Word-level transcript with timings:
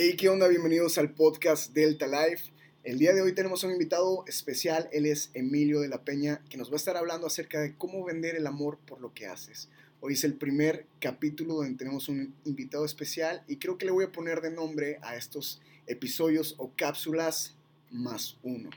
Hey, 0.00 0.14
¿qué 0.16 0.28
onda? 0.28 0.46
Bienvenidos 0.46 0.96
al 0.96 1.12
podcast 1.12 1.72
Delta 1.74 2.06
Life. 2.06 2.52
El 2.84 3.00
día 3.00 3.12
de 3.12 3.20
hoy 3.20 3.34
tenemos 3.34 3.64
un 3.64 3.72
invitado 3.72 4.22
especial, 4.28 4.88
él 4.92 5.06
es 5.06 5.32
Emilio 5.34 5.80
de 5.80 5.88
la 5.88 6.04
Peña, 6.04 6.40
que 6.48 6.56
nos 6.56 6.70
va 6.70 6.74
a 6.74 6.76
estar 6.76 6.96
hablando 6.96 7.26
acerca 7.26 7.60
de 7.60 7.74
cómo 7.74 8.04
vender 8.04 8.36
el 8.36 8.46
amor 8.46 8.78
por 8.86 9.00
lo 9.00 9.12
que 9.12 9.26
haces. 9.26 9.68
Hoy 9.98 10.12
es 10.12 10.22
el 10.22 10.34
primer 10.34 10.86
capítulo 11.00 11.54
donde 11.54 11.76
tenemos 11.76 12.08
un 12.08 12.32
invitado 12.44 12.84
especial 12.84 13.42
y 13.48 13.56
creo 13.56 13.76
que 13.76 13.86
le 13.86 13.90
voy 13.90 14.04
a 14.04 14.12
poner 14.12 14.40
de 14.40 14.52
nombre 14.52 15.00
a 15.02 15.16
estos 15.16 15.60
episodios 15.88 16.54
o 16.58 16.70
cápsulas 16.76 17.56
más 17.90 18.38
uno. 18.44 18.70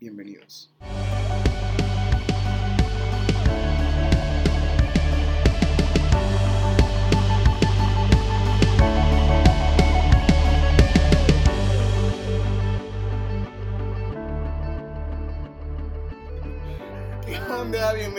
Bienvenidos. 0.00 0.72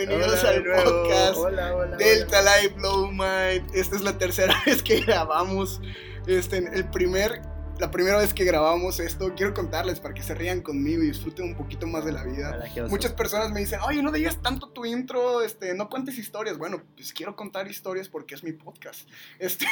Bienvenidos 0.00 0.40
Hola 0.40 0.50
al 0.50 0.64
nuevo. 0.64 1.02
podcast 1.02 1.36
Hola, 1.36 1.76
hola, 1.76 1.96
Delta. 1.98 2.40
Life 2.40 2.74
Blow 2.74 3.08
Mind. 3.08 3.74
Esta 3.74 3.96
es 3.96 4.00
la 4.00 4.16
tercera 4.16 4.54
vez 4.66 4.82
que 4.82 5.00
grabamos. 5.00 5.82
Este, 6.26 6.56
el 6.56 6.88
primer, 6.88 7.42
la 7.78 7.90
primera 7.90 8.16
vez 8.16 8.32
que 8.32 8.44
grabamos 8.44 8.98
esto, 8.98 9.34
quiero 9.36 9.52
contarles 9.52 10.00
para 10.00 10.14
que 10.14 10.22
se 10.22 10.34
rían 10.34 10.62
conmigo 10.62 11.02
y 11.02 11.08
disfruten 11.08 11.44
un 11.44 11.54
poquito 11.54 11.86
más 11.86 12.06
de 12.06 12.12
la 12.12 12.24
vida. 12.24 12.64
Muchas 12.88 13.12
personas 13.12 13.50
me 13.50 13.60
dicen, 13.60 13.80
oye, 13.86 14.02
no 14.02 14.10
digas 14.10 14.40
tanto 14.40 14.70
tu 14.70 14.86
intro, 14.86 15.42
este, 15.42 15.74
no 15.74 15.90
cuentes 15.90 16.16
historias. 16.16 16.56
Bueno, 16.56 16.82
pues 16.96 17.12
quiero 17.12 17.36
contar 17.36 17.68
historias 17.68 18.08
porque 18.08 18.34
es 18.36 18.42
mi 18.42 18.52
podcast. 18.52 19.06
Este, 19.38 19.66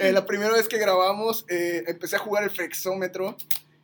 eh, 0.00 0.10
la 0.10 0.26
primera 0.26 0.52
vez 0.52 0.66
que 0.66 0.78
grabamos, 0.78 1.44
eh, 1.48 1.84
empecé 1.86 2.16
a 2.16 2.18
jugar 2.18 2.42
el 2.42 2.50
flexómetro 2.50 3.36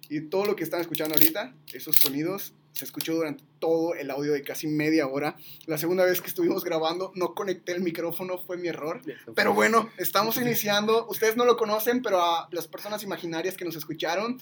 y 0.09 0.21
todo 0.23 0.45
lo 0.47 0.57
que 0.57 0.65
están 0.65 0.81
escuchando 0.81 1.15
ahorita, 1.15 1.55
esos 1.73 1.97
sonidos, 1.97 2.55
se 2.73 2.85
escuchó 2.85 3.15
durante 3.15 3.43
todo 3.59 3.95
el 3.95 4.11
audio 4.11 4.35
de 4.35 4.43
casi 4.43 4.67
media 4.67 5.07
hora. 5.07 5.35
La 5.65 5.79
segunda 5.79 6.05
vez 6.05 6.21
que 6.21 6.29
estuvimos 6.29 6.63
grabando, 6.63 7.11
no 7.15 7.35
conecté 7.35 7.73
el 7.73 7.81
micrófono, 7.81 8.37
fue 8.39 8.59
mi 8.59 8.69
error. 8.69 9.01
Pero 9.35 9.55
bueno, 9.55 9.89
estamos 9.97 10.37
iniciando. 10.37 11.07
Ustedes 11.09 11.37
no 11.39 11.47
lo 11.47 11.57
conocen, 11.57 12.03
pero 12.03 12.21
a 12.21 12.49
las 12.53 12.69
personas 12.69 13.03
imaginarias 13.03 13.57
que 13.57 13.65
nos 13.65 13.77
escucharon 13.77 14.39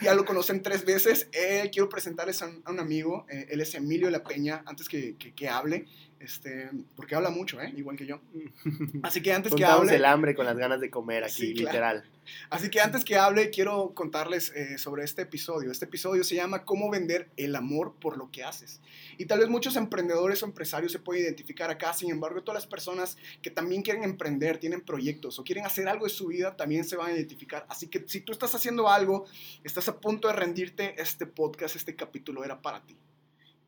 ya 0.00 0.14
lo 0.14 0.24
conocen 0.24 0.62
tres 0.62 0.84
veces. 0.86 1.28
Eh, 1.32 1.68
quiero 1.72 1.88
presentarles 1.90 2.40
a 2.42 2.46
un, 2.46 2.62
a 2.64 2.70
un 2.70 2.80
amigo. 2.80 3.26
eh, 3.28 3.46
él 3.50 3.60
es 3.60 3.74
Emilio 3.74 4.08
la 4.10 4.24
Peña, 4.24 4.62
antes 4.66 4.88
que, 4.88 5.16
que- 5.16 5.34
que 5.34 5.48
hable. 5.50 5.86
Este, 6.24 6.70
porque 6.96 7.14
habla 7.14 7.28
mucho, 7.28 7.60
¿eh? 7.60 7.70
igual 7.76 7.96
que 7.98 8.06
yo. 8.06 8.18
Así 9.02 9.20
que 9.20 9.32
antes 9.32 9.54
que 9.54 9.64
hable, 9.64 9.94
el 9.94 10.06
hambre 10.06 10.34
con 10.34 10.46
las 10.46 10.56
ganas 10.56 10.80
de 10.80 10.88
comer 10.90 11.22
aquí, 11.22 11.48
Sí, 11.48 11.54
claro. 11.54 11.68
literal. 11.70 12.04
así 12.48 12.70
que 12.70 12.80
antes 12.80 13.04
que 13.04 13.16
hable, 13.18 13.50
quiero 13.50 13.92
contarles 13.92 14.50
eh, 14.56 14.78
sobre 14.78 15.04
este 15.04 15.22
episodio. 15.22 15.70
Este 15.70 15.84
episodio 15.84 16.24
se 16.24 16.34
llama 16.34 16.64
Cómo 16.64 16.88
vender 16.90 17.28
el 17.36 17.54
amor 17.56 17.94
por 18.00 18.16
lo 18.16 18.30
que 18.30 18.42
haces. 18.42 18.80
Y 19.18 19.26
tal 19.26 19.40
vez 19.40 19.50
muchos 19.50 19.76
emprendedores 19.76 20.42
o 20.42 20.46
empresarios 20.46 20.92
se 20.92 20.98
pueden 20.98 21.24
identificar 21.24 21.70
acá. 21.70 21.92
Sin 21.92 22.10
embargo, 22.10 22.42
todas 22.42 22.62
las 22.62 22.66
personas 22.66 23.18
que 23.42 23.50
también 23.50 23.82
quieren 23.82 24.02
emprender, 24.02 24.56
tienen 24.56 24.80
proyectos 24.80 25.38
o 25.38 25.44
quieren 25.44 25.66
hacer 25.66 25.86
algo 25.88 26.06
de 26.06 26.10
su 26.10 26.28
vida, 26.28 26.56
también 26.56 26.84
se 26.84 26.96
van 26.96 27.10
a 27.10 27.12
identificar. 27.12 27.66
Así 27.68 27.88
que 27.88 28.02
si 28.06 28.22
tú 28.22 28.32
estás 28.32 28.54
haciendo 28.54 28.88
algo, 28.88 29.26
estás 29.62 29.88
a 29.88 30.00
punto 30.00 30.28
de 30.28 30.34
rendirte, 30.34 30.94
este 30.96 31.26
podcast, 31.26 31.76
este 31.76 31.94
capítulo 31.94 32.44
era 32.44 32.62
para 32.62 32.80
ti. 32.82 32.96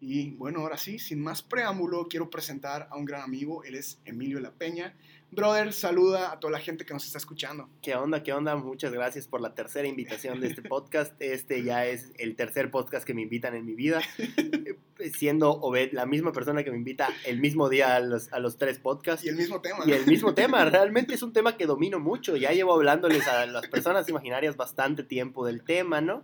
Y 0.01 0.33
bueno, 0.33 0.61
ahora 0.61 0.77
sí, 0.77 0.99
sin 0.99 1.23
más 1.23 1.43
preámbulo, 1.43 2.07
quiero 2.09 2.29
presentar 2.29 2.89
a 2.91 2.97
un 2.97 3.07
gran 3.07 3.23
amigo. 3.23 3.65
Él 3.65 3.77
es 3.77 3.99
Emilio 4.05 4.41
La 4.41 4.51
Peña. 4.51 4.95
Brother, 5.31 5.73
saluda 5.73 6.33
a 6.33 6.39
toda 6.39 6.53
la 6.53 6.61
gente 6.61 6.85
que 6.85 6.95
nos 6.95 7.05
está 7.05 7.19
escuchando. 7.19 7.69
¿Qué 7.83 7.95
onda? 7.95 8.23
¿Qué 8.23 8.33
onda? 8.33 8.57
Muchas 8.57 8.93
gracias 8.93 9.27
por 9.27 9.41
la 9.41 9.55
tercera 9.55 9.89
invitación 9.89 10.41
de 10.41 10.49
este 10.49 10.63
podcast. 10.69 11.15
Este 11.21 11.63
ya 11.65 11.87
es 11.87 12.13
el 12.19 12.37
tercer 12.37 12.71
podcast 12.71 13.07
que 13.07 13.15
me 13.15 13.23
invitan 13.23 13.55
en 13.55 13.65
mi 13.65 13.75
vida. 13.75 14.01
Eh, 14.19 15.11
Siendo 15.13 15.51
Obed 15.51 15.93
la 15.93 16.07
misma 16.07 16.33
persona 16.33 16.63
que 16.63 16.71
me 16.71 16.77
invita 16.77 17.09
el 17.27 17.41
mismo 17.41 17.69
día 17.69 17.97
a 17.97 18.01
los, 18.01 18.33
a 18.33 18.39
los 18.39 18.57
tres 18.57 18.79
podcasts. 18.79 19.25
Y 19.25 19.29
el 19.29 19.37
mismo 19.37 19.61
tema. 19.61 19.85
Y 19.87 19.93
el 19.93 20.07
mismo 20.07 20.35
tema, 20.35 20.65
realmente 20.71 21.15
es 21.15 21.23
un 21.23 21.33
tema 21.33 21.57
que 21.57 21.67
domino 21.67 21.99
mucho. 22.01 22.37
Ya 22.37 22.53
llevo 22.53 22.75
hablándoles 22.75 23.27
a 23.27 23.47
las 23.47 23.67
personas 23.69 24.09
imaginarias 24.09 24.57
bastante 24.57 25.03
tiempo 25.03 25.45
del 25.47 25.63
tema, 25.65 26.01
¿no? 26.01 26.23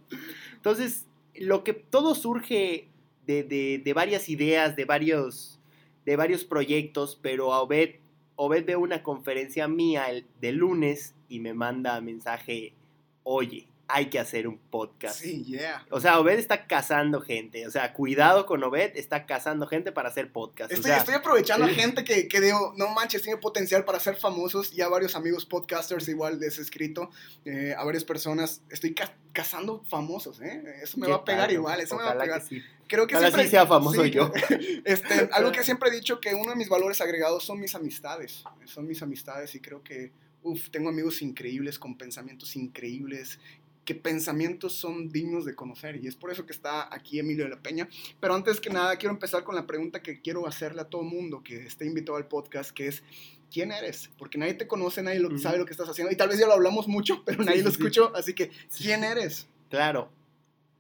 Entonces, 0.55 1.07
lo 1.35 1.65
que 1.65 1.73
todo 1.73 2.15
surge 2.15 2.92
de, 3.27 3.43
de- 3.45 3.81
de 3.85 3.93
varias 3.95 4.29
ideas, 4.29 4.77
de 4.77 4.85
varios, 4.85 5.61
de 6.05 6.17
varios 6.17 6.45
proyectos, 6.45 7.19
pero 7.23 7.53
a 7.53 7.63
Obed, 7.63 7.97
Obed 8.37 8.65
ve 8.65 8.77
una 8.77 9.03
conferencia 9.03 9.69
mía 9.69 10.07
el, 10.11 10.27
de 10.41 10.53
lunes 10.53 11.15
y 11.29 11.41
me 11.41 11.55
manda 11.55 12.01
mensaje, 12.01 12.75
oye, 13.23 13.69
hay 13.89 14.07
que 14.07 14.19
hacer 14.19 14.49
un 14.49 14.57
podcast. 14.59 15.21
Sí, 15.21 15.45
yeah. 15.45 15.85
O 15.91 16.01
sea, 16.01 16.19
Obed 16.19 16.39
está 16.39 16.67
cazando 16.67 17.21
gente. 17.21 17.67
O 17.67 17.71
sea, 17.71 17.93
cuidado 17.93 18.47
con 18.47 18.63
Obed, 18.65 18.97
está 18.97 19.27
cazando 19.27 19.67
gente 19.67 19.93
para 19.93 20.09
hacer 20.09 20.33
podcast. 20.33 20.71
O 20.71 20.75
Estoy, 20.75 20.91
sea, 20.91 20.99
estoy 20.99 21.15
aprovechando 21.15 21.67
a 21.67 21.69
gente 21.69 22.03
que, 22.05 22.27
que 22.29 22.41
digo, 22.41 22.73
no 22.77 22.89
manches, 22.89 23.23
tiene 23.23 23.39
potencial 23.39 23.85
para 23.85 24.01
ser 24.01 24.17
famosos. 24.17 24.71
Ya 24.73 24.89
varios 24.89 25.15
amigos 25.15 25.45
podcasters 25.45 26.09
igual 26.09 26.41
les 26.41 26.59
he 26.59 26.63
escrito 26.63 27.11
eh, 27.45 27.75
a 27.77 27.85
varias 27.85 28.05
personas. 28.05 28.63
Estoy 28.71 28.95
ca- 28.95 29.15
cazando 29.33 29.83
famosos, 29.89 30.41
¿eh? 30.41 30.63
Eso 30.83 30.99
me 30.99 31.09
va 31.09 31.17
a 31.17 31.25
pegar 31.25 31.43
padre, 31.43 31.55
igual, 31.55 31.81
eso 31.81 31.97
me 31.97 32.05
va 32.05 32.13
a 32.13 32.19
pegar. 32.19 32.41
que 32.41 32.47
sí. 32.49 32.63
Creo 32.89 33.07
que 33.07 33.15
Ojalá 33.15 33.29
siempre, 33.29 33.45
sí 33.45 33.51
sea 33.51 33.67
famoso 33.67 34.05
sí, 34.05 34.11
yo. 34.11 34.31
Este, 34.85 35.29
algo 35.33 35.53
que 35.53 35.65
siempre 35.65 35.91
he 35.91 35.93
dicho 35.93 36.21
que 36.21 36.35
uno 36.35 36.51
de 36.51 36.57
mis 36.57 36.69
valores 36.69 37.01
agregados 37.01 37.45
son 37.45 37.61
mis 37.61 37.75
amistades. 37.75 38.45
Son 38.67 38.87
mis 38.87 39.03
amistades 39.03 39.55
y 39.55 39.61
creo 39.61 39.83
que, 39.83 40.13
uff, 40.43 40.69
tengo 40.71 40.89
amigos 40.91 41.23
increíbles 41.23 41.79
con 41.79 41.97
pensamientos 41.97 42.55
increíbles 42.57 43.39
que 43.85 43.95
pensamientos 43.95 44.75
son 44.75 45.11
dignos 45.11 45.45
de 45.45 45.55
conocer 45.55 45.97
y 45.97 46.07
es 46.07 46.15
por 46.15 46.31
eso 46.31 46.47
que 46.47 46.53
está 46.53 46.95
aquí 46.95 47.19
Emilio 47.19 47.45
de 47.45 47.51
la 47.51 47.61
Peña. 47.61 47.89
Pero 48.21 48.35
antes 48.35 48.61
que 48.61 48.71
nada 48.71 48.97
quiero 48.97 49.13
empezar 49.13 49.45
con 49.45 49.55
la 49.55 49.67
pregunta 49.67 50.03
que 50.03 50.21
quiero 50.21 50.47
hacerle 50.47 50.83
a 50.83 50.85
todo 50.85 51.03
mundo 51.03 51.43
que 51.43 51.67
esté 51.67 51.87
invitado 51.87 52.17
al 52.17 52.29
podcast, 52.29 52.71
que 52.71 52.89
es 52.89 53.03
¿quién 53.51 53.73
eres? 53.73 54.11
Porque 54.19 54.39
nadie 54.39 54.55
te 54.55 54.67
conoce, 54.67 55.03
nadie 55.03 55.19
lo, 55.19 55.37
sabe 55.39 55.59
lo 55.59 55.67
que 55.67 55.73
estás 55.73 55.89
haciendo 55.89 56.13
y 56.13 56.17
tal 56.17 56.29
vez 56.29 56.39
ya 56.39 56.47
lo 56.47 56.53
hablamos 56.53 56.89
mucho, 56.89 57.23
pero 57.25 57.43
nadie 57.45 57.59
sí, 57.59 57.65
lo 57.65 57.71
sí. 57.71 57.77
escuchó, 57.79 58.15
así 58.15 58.35
que 58.35 58.51
¿quién 58.77 59.05
eres? 59.05 59.49
Claro. 59.69 60.11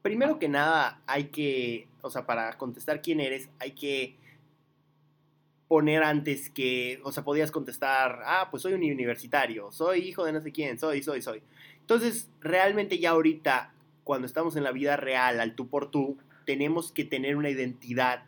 Primero 0.02 0.38
que 0.38 0.48
nada, 0.48 1.00
hay 1.06 1.26
que, 1.26 1.86
o 2.00 2.10
sea, 2.10 2.26
para 2.26 2.56
contestar 2.58 3.02
quién 3.02 3.20
eres, 3.20 3.48
hay 3.60 3.72
que 3.72 4.16
poner 5.68 6.02
antes 6.02 6.50
que, 6.50 7.00
o 7.02 7.12
sea, 7.12 7.24
podías 7.24 7.50
contestar, 7.50 8.20
ah, 8.26 8.48
pues 8.50 8.62
soy 8.62 8.74
un 8.74 8.82
universitario, 8.82 9.72
soy 9.72 10.00
hijo 10.00 10.24
de 10.24 10.32
no 10.32 10.40
sé 10.40 10.52
quién, 10.52 10.78
soy, 10.78 11.02
soy, 11.02 11.22
soy. 11.22 11.42
Entonces, 11.82 12.30
realmente 12.40 12.98
ya 12.98 13.10
ahorita, 13.10 13.74
cuando 14.04 14.26
estamos 14.26 14.56
en 14.56 14.64
la 14.64 14.72
vida 14.72 14.96
real, 14.96 15.40
al 15.40 15.54
tú 15.54 15.68
por 15.68 15.90
tú, 15.90 16.16
tenemos 16.46 16.90
que 16.90 17.04
tener 17.04 17.36
una 17.36 17.50
identidad 17.50 18.24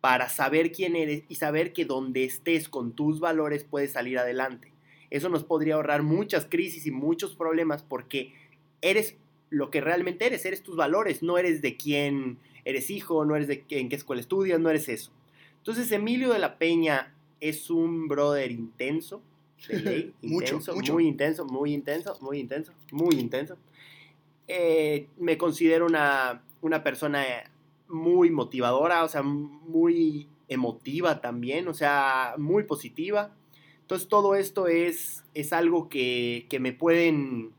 para 0.00 0.28
saber 0.28 0.72
quién 0.72 0.96
eres 0.96 1.24
y 1.28 1.36
saber 1.36 1.72
que 1.72 1.84
donde 1.84 2.24
estés 2.24 2.68
con 2.68 2.92
tus 2.92 3.20
valores 3.20 3.64
puedes 3.64 3.92
salir 3.92 4.18
adelante. 4.18 4.72
Eso 5.10 5.28
nos 5.28 5.44
podría 5.44 5.76
ahorrar 5.76 6.02
muchas 6.02 6.46
crisis 6.46 6.86
y 6.86 6.90
muchos 6.90 7.34
problemas 7.34 7.82
porque 7.82 8.34
eres 8.82 9.16
lo 9.50 9.70
que 9.70 9.80
realmente 9.80 10.26
eres, 10.26 10.44
eres 10.44 10.62
tus 10.62 10.76
valores, 10.76 11.22
no 11.22 11.38
eres 11.38 11.62
de 11.62 11.76
quién 11.76 12.38
eres 12.64 12.90
hijo, 12.90 13.24
no 13.24 13.36
eres 13.36 13.48
de 13.48 13.64
en 13.70 13.88
qué 13.88 13.96
escuela 13.96 14.20
estudias, 14.20 14.60
no 14.60 14.70
eres 14.70 14.88
eso. 14.88 15.12
Entonces 15.58 15.90
Emilio 15.92 16.32
de 16.32 16.38
la 16.38 16.58
Peña 16.58 17.14
es 17.40 17.70
un 17.70 18.08
brother 18.08 18.50
intenso, 18.50 19.22
intenso, 20.22 20.74
mucho. 20.74 20.92
muy 20.92 21.06
intenso, 21.06 21.44
muy 21.44 21.72
intenso, 21.72 22.18
muy 22.20 22.38
intenso, 22.38 22.72
muy 22.92 23.14
intenso. 23.16 23.56
Eh, 24.46 25.08
me 25.18 25.38
considero 25.38 25.86
una, 25.86 26.42
una 26.60 26.82
persona 26.82 27.24
muy 27.88 28.30
motivadora, 28.30 29.04
o 29.04 29.08
sea, 29.08 29.22
muy 29.22 30.28
emotiva 30.48 31.20
también, 31.20 31.68
o 31.68 31.74
sea, 31.74 32.34
muy 32.38 32.64
positiva. 32.64 33.34
Entonces 33.80 34.08
todo 34.08 34.34
esto 34.34 34.66
es, 34.66 35.24
es 35.34 35.52
algo 35.52 35.88
que, 35.88 36.46
que 36.48 36.58
me 36.60 36.72
pueden, 36.72 37.52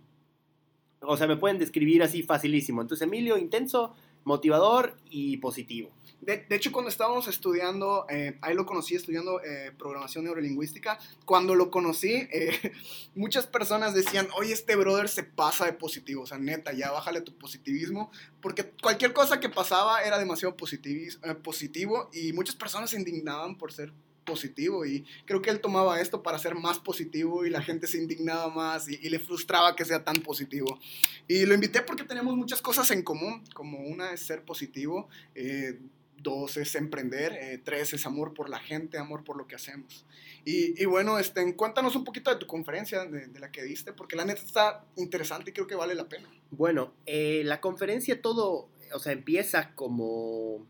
o 1.01 1.17
sea, 1.17 1.27
me 1.27 1.37
pueden 1.37 1.59
describir 1.59 2.03
así 2.03 2.23
facilísimo. 2.23 2.81
Entonces 2.81 3.07
Emilio, 3.07 3.37
intenso, 3.37 3.93
motivador 4.23 4.95
y 5.09 5.37
positivo. 5.37 5.91
De, 6.21 6.45
de 6.49 6.55
hecho, 6.55 6.71
cuando 6.71 6.89
estábamos 6.89 7.27
estudiando, 7.27 8.05
eh, 8.09 8.37
ahí 8.41 8.55
lo 8.55 8.65
conocí 8.65 8.95
estudiando 8.95 9.41
eh, 9.43 9.71
programación 9.77 10.25
neurolingüística. 10.25 10.97
Cuando 11.25 11.55
lo 11.55 11.69
conocí, 11.69 12.27
eh, 12.31 12.73
muchas 13.15 13.47
personas 13.47 13.93
decían, 13.93 14.27
oye, 14.35 14.53
este 14.53 14.75
brother 14.75 15.07
se 15.07 15.23
pasa 15.23 15.65
de 15.65 15.73
positivo. 15.73 16.23
O 16.23 16.25
sea, 16.25 16.37
neta, 16.37 16.73
ya 16.73 16.91
bájale 16.91 17.21
tu 17.21 17.37
positivismo. 17.37 18.11
Porque 18.41 18.71
cualquier 18.81 19.13
cosa 19.13 19.39
que 19.39 19.49
pasaba 19.49 20.01
era 20.01 20.17
demasiado 20.17 20.55
eh, 20.55 21.35
positivo 21.35 22.09
y 22.13 22.33
muchas 22.33 22.55
personas 22.55 22.89
se 22.89 22.97
indignaban 22.97 23.57
por 23.57 23.71
ser 23.71 23.93
positivo 24.25 24.85
y 24.85 25.05
creo 25.25 25.41
que 25.41 25.51
él 25.51 25.61
tomaba 25.61 26.01
esto 26.01 26.21
para 26.23 26.39
ser 26.39 26.55
más 26.55 26.79
positivo 26.79 27.45
y 27.45 27.49
la 27.49 27.61
gente 27.61 27.87
se 27.87 27.97
indignaba 27.97 28.49
más 28.49 28.89
y, 28.89 28.99
y 29.01 29.09
le 29.09 29.19
frustraba 29.19 29.75
que 29.75 29.85
sea 29.85 30.03
tan 30.03 30.17
positivo. 30.17 30.79
Y 31.27 31.45
lo 31.45 31.53
invité 31.53 31.81
porque 31.81 32.03
tenemos 32.03 32.35
muchas 32.35 32.61
cosas 32.61 32.91
en 32.91 33.03
común, 33.03 33.43
como 33.53 33.79
una 33.79 34.11
es 34.11 34.21
ser 34.21 34.43
positivo, 34.43 35.07
eh, 35.35 35.79
dos 36.17 36.57
es 36.57 36.75
emprender, 36.75 37.33
eh, 37.33 37.61
tres 37.63 37.93
es 37.93 38.05
amor 38.05 38.33
por 38.33 38.49
la 38.49 38.59
gente, 38.59 38.97
amor 38.97 39.23
por 39.23 39.37
lo 39.37 39.47
que 39.47 39.55
hacemos. 39.55 40.05
Y, 40.43 40.81
y 40.81 40.85
bueno, 40.85 41.19
este, 41.19 41.55
cuéntanos 41.55 41.95
un 41.95 42.03
poquito 42.03 42.31
de 42.31 42.37
tu 42.37 42.47
conferencia, 42.47 43.05
de, 43.05 43.39
la 43.39 43.51
que 43.51 43.63
diste, 43.63 43.93
porque 43.93 44.15
la 44.15 44.25
neta 44.25 44.41
está 44.41 44.85
interesante 44.95 45.51
y 45.51 45.53
creo 45.53 45.67
que 45.67 45.75
vale 45.75 45.95
la 45.95 46.09
pena. 46.09 46.29
Bueno, 46.51 46.93
eh, 47.05 47.43
la 47.45 47.61
conferencia 47.61 48.21
todo, 48.21 48.69
o 48.93 48.99
sea, 48.99 49.13
empieza 49.13 49.73
como, 49.75 50.65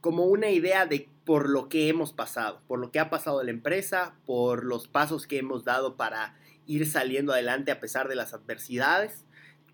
como 0.00 0.26
una 0.26 0.50
idea 0.50 0.86
de 0.86 1.08
por 1.24 1.48
lo 1.48 1.68
que 1.68 1.88
hemos 1.88 2.12
pasado, 2.12 2.62
por 2.66 2.78
lo 2.78 2.90
que 2.90 2.98
ha 2.98 3.10
pasado 3.10 3.42
la 3.42 3.50
empresa, 3.50 4.14
por 4.24 4.64
los 4.64 4.88
pasos 4.88 5.26
que 5.26 5.38
hemos 5.38 5.64
dado 5.64 5.96
para 5.96 6.38
ir 6.66 6.86
saliendo 6.86 7.32
adelante 7.32 7.70
a 7.70 7.80
pesar 7.80 8.08
de 8.08 8.14
las 8.14 8.34
adversidades 8.34 9.24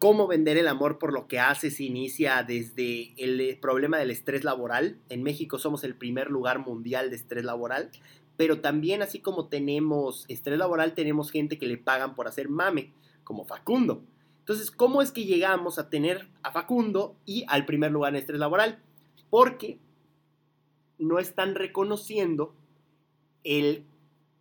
cómo 0.05 0.27
vender 0.27 0.59
el 0.59 0.69
amor 0.69 0.99
por 0.99 1.15
lo 1.15 1.29
que 1.29 1.41
haces 1.41 1.81
inicia 1.81 2.43
desde 2.43 3.15
el 3.17 3.41
eh, 3.41 3.59
problema 3.59 3.97
del 3.97 4.11
estrés 4.11 4.45
laboral. 4.45 4.99
En 5.09 5.23
México 5.23 5.59
somos 5.59 5.83
el 5.83 5.95
primer 5.95 6.31
lugar 6.31 6.59
mundial 6.59 7.09
de 7.09 7.17
estrés 7.17 7.43
laboral, 7.43 7.91
pero 8.37 8.61
también 8.61 9.01
así 9.01 9.21
como 9.21 9.47
tenemos 9.47 10.27
estrés 10.29 10.59
laboral, 10.59 10.93
tenemos 10.93 11.31
gente 11.31 11.57
que 11.57 11.67
le 11.67 11.79
pagan 11.79 12.15
por 12.15 12.29
hacer 12.29 12.51
mame, 12.51 12.93
como 13.25 13.47
Facundo. 13.47 14.05
Entonces, 14.41 14.71
¿cómo 14.71 15.01
es 15.01 15.11
que 15.11 15.25
llegamos 15.25 15.79
a 15.79 15.89
tener 15.89 16.29
a 16.43 16.53
Facundo 16.53 17.17
y 17.25 17.47
al 17.49 17.65
primer 17.65 17.91
lugar 17.91 18.13
en 18.13 18.21
estrés 18.21 18.39
laboral? 18.39 18.83
Porque 19.31 19.79
no 20.99 21.19
están 21.19 21.55
reconociendo 21.55 22.55
el 23.43 23.87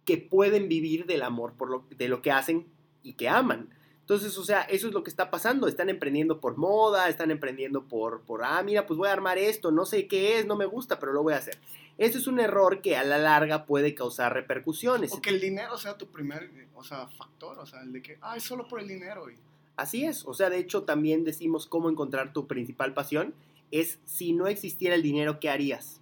que 0.03 0.17
pueden 0.17 0.67
vivir 0.67 1.05
del 1.05 1.21
amor 1.21 1.53
por 1.53 1.69
lo, 1.69 1.85
de 1.97 2.09
lo 2.09 2.21
que 2.21 2.31
hacen 2.31 2.67
y 3.01 3.13
que 3.13 3.29
aman. 3.29 3.69
Entonces, 4.03 4.37
o 4.37 4.43
sea, 4.43 4.63
eso 4.63 4.87
es 4.87 4.93
lo 4.93 5.01
que 5.01 5.09
está 5.09 5.31
pasando. 5.31 5.65
Están 5.65 5.87
emprendiendo 5.87 6.41
por 6.41 6.57
moda, 6.57 7.07
están 7.07 7.31
emprendiendo 7.31 7.83
por, 7.85 8.21
por, 8.23 8.43
ah, 8.43 8.61
mira, 8.61 8.85
pues 8.85 8.97
voy 8.97 9.07
a 9.07 9.13
armar 9.13 9.37
esto, 9.37 9.71
no 9.71 9.85
sé 9.85 10.07
qué 10.07 10.39
es, 10.39 10.45
no 10.45 10.57
me 10.57 10.65
gusta, 10.65 10.99
pero 10.99 11.13
lo 11.13 11.23
voy 11.23 11.33
a 11.33 11.37
hacer. 11.37 11.57
Eso 11.97 12.17
es 12.17 12.27
un 12.27 12.41
error 12.41 12.81
que 12.81 12.97
a 12.97 13.03
la 13.05 13.17
larga 13.17 13.65
puede 13.65 13.95
causar 13.95 14.33
repercusiones. 14.33 15.13
O 15.13 15.21
que 15.21 15.29
el 15.29 15.39
dinero 15.39 15.77
sea 15.77 15.97
tu 15.97 16.07
primer, 16.07 16.49
o 16.75 16.83
sea, 16.83 17.07
factor, 17.07 17.57
o 17.59 17.65
sea, 17.65 17.81
el 17.81 17.93
de 17.93 18.01
que, 18.01 18.17
ah, 18.21 18.35
es 18.35 18.43
solo 18.43 18.67
por 18.67 18.81
el 18.81 18.89
dinero. 18.89 19.29
Y... 19.29 19.35
Así 19.77 20.03
es, 20.03 20.25
o 20.25 20.33
sea, 20.33 20.49
de 20.49 20.57
hecho 20.57 20.83
también 20.83 21.23
decimos 21.23 21.65
cómo 21.65 21.89
encontrar 21.89 22.33
tu 22.33 22.45
principal 22.45 22.93
pasión. 22.93 23.33
Es 23.71 23.99
si 24.05 24.33
no 24.33 24.47
existiera 24.47 24.95
el 24.95 25.01
dinero, 25.01 25.39
¿qué 25.39 25.49
harías? 25.49 26.01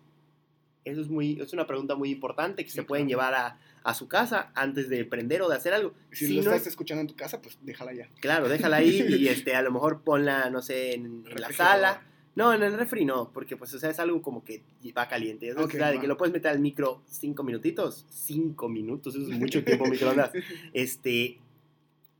Eso 0.85 1.01
es, 1.01 1.09
muy, 1.09 1.39
es 1.39 1.53
una 1.53 1.67
pregunta 1.67 1.93
muy 1.93 2.09
importante 2.09 2.65
que 2.65 2.71
se 2.71 2.81
pueden 2.81 3.07
llevar 3.07 3.35
a, 3.35 3.59
a 3.83 3.93
su 3.93 4.07
casa 4.07 4.51
antes 4.55 4.89
de 4.89 5.05
prender 5.05 5.41
o 5.41 5.49
de 5.49 5.55
hacer 5.55 5.73
algo. 5.73 5.93
Si, 6.11 6.27
si 6.27 6.35
lo 6.35 6.43
no 6.43 6.51
estás 6.51 6.67
escuchando 6.67 7.01
en 7.01 7.07
tu 7.07 7.15
casa, 7.15 7.41
pues 7.41 7.57
déjala 7.61 7.93
ya. 7.93 8.09
Claro, 8.19 8.47
déjala 8.47 8.77
ahí 8.77 9.05
y 9.07 9.27
este, 9.29 9.55
a 9.55 9.61
lo 9.61 9.71
mejor 9.71 10.01
ponla, 10.01 10.49
no 10.49 10.61
sé, 10.61 10.93
en, 10.93 11.23
en 11.27 11.41
la 11.41 11.51
sala. 11.51 12.03
No, 12.33 12.53
en 12.53 12.63
el 12.63 12.77
refri 12.77 13.03
no, 13.03 13.29
porque 13.33 13.57
pues, 13.57 13.73
o 13.73 13.79
sea, 13.79 13.89
es 13.89 13.99
algo 13.99 14.21
como 14.21 14.43
que 14.43 14.63
va 14.97 15.07
caliente. 15.07 15.51
o 15.53 15.69
sea, 15.69 15.91
de 15.91 15.99
que 15.99 16.07
lo 16.07 16.15
puedes 16.15 16.33
meter 16.33 16.51
al 16.51 16.59
micro 16.59 17.01
cinco 17.05 17.43
minutitos. 17.43 18.05
Cinco 18.09 18.69
minutos, 18.69 19.15
eso 19.15 19.29
es 19.29 19.37
mucho 19.37 19.63
tiempo 19.63 19.85
microondas. 19.85 20.31
Este, 20.73 21.39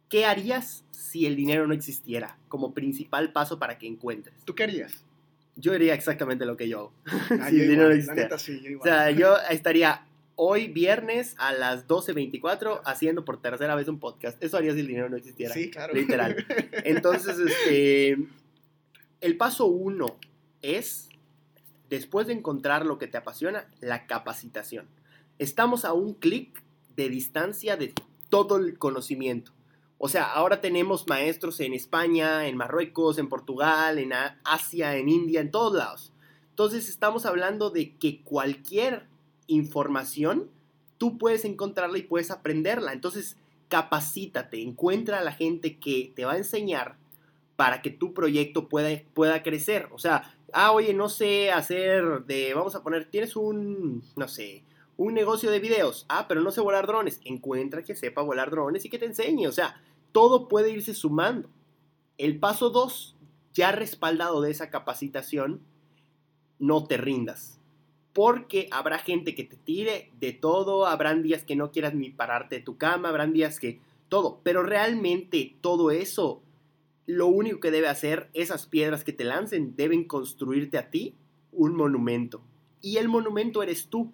¿qué 0.09 0.25
harías 0.25 0.83
si 0.91 1.25
el 1.25 1.35
dinero 1.35 1.65
no 1.65 1.73
existiera? 1.73 2.37
Como 2.49 2.73
principal 2.73 3.31
paso 3.31 3.57
para 3.57 3.77
que 3.77 3.87
encuentres. 3.87 4.35
¿Tú 4.43 4.53
qué 4.53 4.63
harías? 4.63 5.05
Yo 5.55 5.73
haría 5.73 5.93
exactamente 5.93 6.45
lo 6.45 6.57
que 6.57 6.67
yo 6.67 6.79
hago. 6.79 6.93
Ah, 7.39 7.47
si 7.49 7.61
el 7.61 7.69
dinero 7.69 7.89
no 7.89 7.95
existiera. 7.95 8.37
Sí, 8.37 8.75
o 8.79 8.83
sea, 8.83 9.11
yo 9.11 9.37
estaría 9.49 10.05
hoy 10.43 10.69
viernes 10.69 11.35
a 11.37 11.53
las 11.53 11.87
12.24 11.87 12.81
haciendo 12.83 13.23
por 13.23 13.39
tercera 13.39 13.75
vez 13.75 13.87
un 13.87 13.99
podcast. 13.99 14.43
Eso 14.43 14.57
haría 14.57 14.73
si 14.73 14.79
el 14.79 14.87
dinero 14.87 15.07
no 15.07 15.15
existiera. 15.15 15.53
Sí, 15.53 15.69
claro. 15.69 15.93
Literal. 15.93 16.43
Entonces, 16.83 17.37
este, 17.37 18.17
el 19.21 19.37
paso 19.37 19.67
uno 19.67 20.17
es, 20.63 21.09
después 21.89 22.25
de 22.25 22.33
encontrar 22.33 22.87
lo 22.87 22.97
que 22.97 23.05
te 23.05 23.17
apasiona, 23.17 23.69
la 23.81 24.07
capacitación. 24.07 24.87
Estamos 25.37 25.85
a 25.85 25.93
un 25.93 26.15
clic 26.15 26.63
de 26.95 27.09
distancia 27.09 27.77
de 27.77 27.93
todo 28.29 28.57
el 28.57 28.79
conocimiento. 28.79 29.51
O 29.99 30.09
sea, 30.09 30.23
ahora 30.23 30.59
tenemos 30.59 31.07
maestros 31.07 31.59
en 31.59 31.75
España, 31.75 32.47
en 32.47 32.57
Marruecos, 32.57 33.19
en 33.19 33.29
Portugal, 33.29 33.99
en 33.99 34.11
Asia, 34.43 34.95
en 34.97 35.07
India, 35.07 35.39
en 35.39 35.51
todos 35.51 35.75
lados. 35.75 36.13
Entonces 36.49 36.89
estamos 36.89 37.27
hablando 37.27 37.69
de 37.69 37.95
que 37.97 38.23
cualquier 38.23 39.11
información, 39.51 40.49
tú 40.97 41.17
puedes 41.17 41.45
encontrarla 41.45 41.97
y 41.97 42.03
puedes 42.03 42.31
aprenderla. 42.31 42.93
Entonces, 42.93 43.37
capacítate, 43.67 44.61
encuentra 44.61 45.19
a 45.19 45.23
la 45.23 45.31
gente 45.31 45.77
que 45.77 46.11
te 46.15 46.25
va 46.25 46.33
a 46.33 46.37
enseñar 46.37 46.97
para 47.55 47.81
que 47.81 47.89
tu 47.89 48.13
proyecto 48.13 48.69
pueda, 48.69 48.89
pueda 49.13 49.43
crecer. 49.43 49.89
O 49.91 49.99
sea, 49.99 50.35
ah, 50.53 50.71
oye, 50.71 50.93
no 50.93 51.09
sé 51.09 51.51
hacer 51.51 52.25
de, 52.25 52.53
vamos 52.53 52.75
a 52.75 52.83
poner, 52.83 53.05
tienes 53.05 53.35
un, 53.35 54.03
no 54.15 54.27
sé, 54.27 54.63
un 54.97 55.13
negocio 55.13 55.51
de 55.51 55.59
videos. 55.59 56.05
Ah, 56.09 56.27
pero 56.27 56.41
no 56.41 56.51
sé 56.51 56.61
volar 56.61 56.87
drones. 56.87 57.19
Encuentra 57.23 57.83
que 57.83 57.95
sepa 57.95 58.21
volar 58.21 58.51
drones 58.51 58.85
y 58.85 58.89
que 58.89 58.99
te 58.99 59.05
enseñe. 59.05 59.47
O 59.47 59.51
sea, 59.51 59.81
todo 60.11 60.47
puede 60.47 60.71
irse 60.71 60.93
sumando. 60.93 61.49
El 62.17 62.39
paso 62.39 62.69
2, 62.69 63.15
ya 63.53 63.71
respaldado 63.71 64.41
de 64.41 64.51
esa 64.51 64.69
capacitación, 64.69 65.61
no 66.59 66.85
te 66.85 66.97
rindas 66.97 67.60
porque 68.13 68.67
habrá 68.71 68.99
gente 68.99 69.35
que 69.35 69.43
te 69.43 69.55
tire 69.55 70.11
de 70.19 70.33
todo, 70.33 70.85
habrán 70.85 71.23
días 71.23 71.43
que 71.43 71.55
no 71.55 71.71
quieras 71.71 71.93
ni 71.93 72.09
pararte 72.09 72.57
de 72.57 72.61
tu 72.61 72.77
cama, 72.77 73.09
habrán 73.09 73.33
días 73.33 73.59
que 73.59 73.79
todo, 74.09 74.41
pero 74.43 74.63
realmente 74.63 75.55
todo 75.61 75.91
eso, 75.91 76.41
lo 77.05 77.27
único 77.27 77.59
que 77.59 77.71
debe 77.71 77.87
hacer, 77.87 78.29
esas 78.33 78.65
piedras 78.65 79.03
que 79.03 79.13
te 79.13 79.23
lancen, 79.23 79.75
deben 79.75 80.03
construirte 80.03 80.77
a 80.77 80.89
ti 80.89 81.15
un 81.51 81.75
monumento. 81.75 82.41
Y 82.81 82.97
el 82.97 83.07
monumento 83.07 83.63
eres 83.63 83.87
tú. 83.87 84.11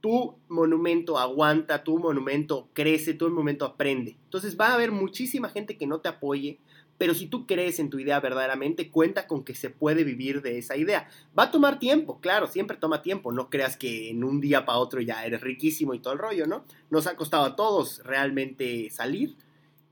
Tu 0.00 0.36
monumento 0.48 1.18
aguanta, 1.18 1.82
tu 1.82 1.98
monumento 1.98 2.68
crece, 2.74 3.14
tu 3.14 3.28
monumento 3.30 3.64
aprende. 3.64 4.18
Entonces 4.24 4.58
va 4.60 4.68
a 4.68 4.74
haber 4.74 4.92
muchísima 4.92 5.48
gente 5.48 5.78
que 5.78 5.86
no 5.86 6.00
te 6.00 6.10
apoye, 6.10 6.58
pero 6.98 7.14
si 7.14 7.26
tú 7.26 7.46
crees 7.46 7.78
en 7.78 7.90
tu 7.90 7.98
idea 7.98 8.20
verdaderamente, 8.20 8.90
cuenta 8.90 9.26
con 9.26 9.44
que 9.44 9.54
se 9.54 9.70
puede 9.70 10.04
vivir 10.04 10.42
de 10.42 10.58
esa 10.58 10.76
idea. 10.76 11.08
Va 11.36 11.44
a 11.44 11.50
tomar 11.50 11.78
tiempo, 11.78 12.20
claro, 12.20 12.46
siempre 12.46 12.76
toma 12.76 13.02
tiempo. 13.02 13.32
No 13.32 13.50
creas 13.50 13.76
que 13.76 14.10
en 14.10 14.22
un 14.22 14.40
día 14.40 14.64
para 14.64 14.78
otro 14.78 15.00
ya 15.00 15.24
eres 15.24 15.40
riquísimo 15.40 15.94
y 15.94 15.98
todo 15.98 16.12
el 16.12 16.20
rollo, 16.20 16.46
¿no? 16.46 16.64
Nos 16.90 17.06
ha 17.06 17.16
costado 17.16 17.44
a 17.44 17.56
todos 17.56 18.02
realmente 18.04 18.90
salir. 18.90 19.36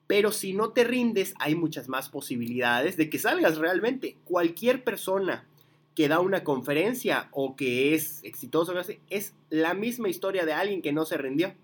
Pero 0.07 0.31
si 0.31 0.53
no 0.53 0.71
te 0.71 0.85
rindes, 0.85 1.35
hay 1.39 1.55
muchas 1.55 1.89
más 1.89 2.09
posibilidades 2.09 2.97
de 2.97 3.11
que 3.11 3.19
salgas 3.19 3.59
realmente. 3.59 4.19
Cualquier 4.25 4.85
persona 4.85 5.47
que 5.95 6.09
da 6.09 6.21
una 6.21 6.45
conferencia 6.45 7.29
o 7.33 7.57
que 7.57 7.95
es 7.95 8.21
exitoso, 8.23 8.75
es 9.11 9.35
la 9.51 9.75
misma 9.75 10.09
historia 10.09 10.45
de 10.45 10.53
alguien 10.53 10.83
que 10.83 10.93
no 10.93 11.05
se 11.05 11.17
rindió. 11.17 11.55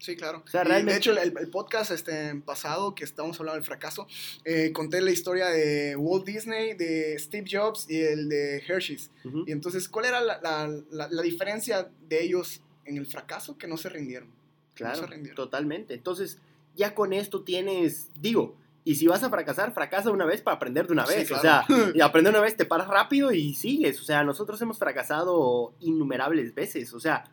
Sí, 0.00 0.16
claro. 0.16 0.42
De 0.50 0.96
hecho, 0.96 1.12
el, 1.12 1.32
podcast 1.50 1.90
este, 1.90 2.34
pasado, 2.36 2.94
que 2.94 3.04
estábamos 3.04 3.38
hablando 3.38 3.56
del 3.56 3.66
fracaso, 3.66 4.06
eh, 4.46 4.72
conté 4.72 5.02
la 5.02 5.10
historia 5.10 5.48
de 5.48 5.94
Walt 5.94 6.24
Disney, 6.24 6.72
de 6.72 7.18
Steve 7.18 7.46
Jobs 7.48 7.86
y 7.86 8.00
el 8.00 8.30
de 8.30 8.64
Hershey's. 8.66 9.10
Y 9.46 9.52
entonces, 9.52 9.90
¿cuál 9.90 10.06
era 10.06 10.22
la, 10.22 10.40
la, 10.40 11.08
la, 11.10 11.22
diferencia 11.22 11.90
de 12.08 12.24
ellos 12.24 12.62
en 12.86 12.96
el 12.96 13.06
fracaso? 13.06 13.58
Que 13.58 13.66
no 13.66 13.76
se 13.76 13.90
rindieron. 13.90 14.30
Claro, 14.74 15.06
totalmente. 15.36 15.92
Entonces, 15.92 16.38
ya 16.74 16.94
con 16.94 17.12
esto 17.12 17.42
tienes, 17.42 18.08
digo, 18.18 18.56
y 18.84 18.94
si 18.94 19.06
vas 19.06 19.22
a 19.22 19.28
fracasar, 19.28 19.74
fracasa 19.74 20.10
una 20.10 20.24
vez 20.24 20.40
para 20.40 20.56
aprender 20.56 20.86
de 20.86 20.94
una 20.94 21.04
vez. 21.04 21.30
O 21.30 21.38
sea, 21.38 21.66
y 21.94 22.00
aprender 22.00 22.32
una 22.32 22.40
vez 22.40 22.56
te 22.56 22.64
paras 22.64 22.88
rápido 22.88 23.32
y 23.32 23.52
sigues. 23.52 24.00
O 24.00 24.04
sea, 24.04 24.24
nosotros 24.24 24.60
hemos 24.62 24.78
fracasado 24.78 25.74
innumerables 25.80 26.54
veces. 26.54 26.94
O 26.94 27.00
sea, 27.00 27.24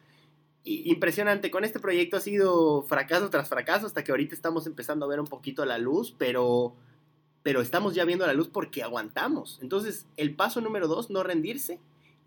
impresionante. 0.67 1.49
Con 1.49 1.63
este 1.63 1.79
proyecto 1.79 2.17
ha 2.17 2.21
sido 2.21 2.83
fracaso 2.83 3.29
tras 3.29 3.49
fracaso 3.49 3.85
hasta 3.85 4.03
que 4.03 4.11
ahorita 4.11 4.35
estamos 4.35 4.67
empezando 4.67 5.05
a 5.05 5.09
ver 5.09 5.19
un 5.19 5.27
poquito 5.27 5.65
la 5.65 5.77
luz, 5.77 6.13
pero, 6.17 6.75
pero 7.43 7.61
estamos 7.61 7.95
ya 7.95 8.05
viendo 8.05 8.25
la 8.27 8.33
luz 8.33 8.49
porque 8.49 8.83
aguantamos. 8.83 9.59
Entonces, 9.61 10.05
el 10.17 10.35
paso 10.35 10.61
número 10.61 10.87
dos, 10.87 11.09
no 11.09 11.23
rendirse. 11.23 11.79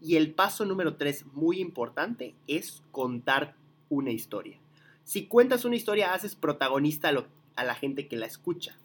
Y 0.02 0.16
el 0.16 0.32
paso 0.32 0.64
número 0.64 0.97
tres, 0.97 1.26
muy 1.35 1.61
importante, 1.61 2.35
es 2.47 2.82
contar 2.90 3.54
una 3.90 4.12
historia. 4.12 4.59
Si 5.04 5.26
cuentas 5.26 5.66
una 5.66 5.76
historia, 5.76 6.14
haces 6.14 6.35
protagonista 6.35 7.11
a, 7.11 7.26
a 7.56 7.64
la 7.64 7.75
gente 7.75 8.09
que 8.09 8.16
la 8.16 8.25
escucha. 8.25 8.78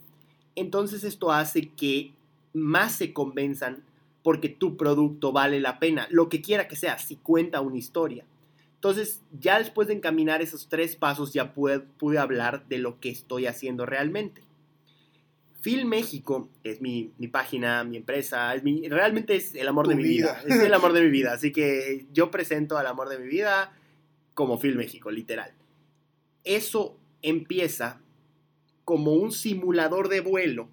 Entonces 0.56 1.06
esto 1.06 1.32
hace 1.32 1.70
que 1.70 2.14
más 2.54 2.96
se 2.96 3.14
convenzan 3.14 3.84
porque 4.24 4.50
tu 4.50 4.76
producto 4.76 5.32
vale 5.32 5.60
la 5.60 5.80
pena, 5.80 6.08
lo 6.10 6.30
que 6.30 6.42
quiera 6.42 6.68
que 6.68 6.76
sea, 6.76 6.98
si 6.98 7.16
cuenta 7.16 7.62
una 7.62 7.78
historia. 7.78 8.26
Entonces, 8.76 9.22
ya 9.40 9.58
después 9.58 9.88
de 9.88 9.96
encaminar 9.96 10.42
esos 10.42 10.68
tres 10.70 10.96
pasos, 10.96 11.34
ya 11.34 11.54
pude, 11.54 11.80
pude 11.80 12.20
hablar 12.20 12.68
de 12.68 12.78
lo 12.78 13.00
que 13.00 13.10
estoy 13.10 13.48
haciendo 13.48 13.86
realmente. 13.86 14.44
Film 15.66 15.90
México 15.90 16.50
es 16.64 16.80
mi, 16.80 17.12
página, 17.32 17.84
mi 17.84 17.98
empresa, 17.98 18.54
es 18.54 18.64
mi, 18.64 18.88
realmente 18.88 19.36
es 19.36 19.56
el 19.56 19.68
amor 19.68 19.88
de 19.88 19.96
mi 19.96 20.04
vida. 20.04 20.40
Es 20.48 20.60
el 20.60 20.72
amor 20.72 20.94
de 20.94 21.02
mi 21.02 21.10
vida. 21.10 21.34
Así 21.34 21.52
que 21.52 22.06
yo 22.14 22.30
presento 22.30 22.78
al 22.78 22.86
amor 22.86 23.10
de 23.10 23.18
mi 23.18 23.28
vida 23.28 23.76
como 24.36 24.60
Film 24.60 24.78
México, 24.78 25.10
literal. 25.10 25.52
Eso 26.44 27.00
empieza 27.24 28.00
como 28.84 29.14
un 29.14 29.32
simulador 29.32 30.10
de 30.10 30.22
vuelo 30.22 30.70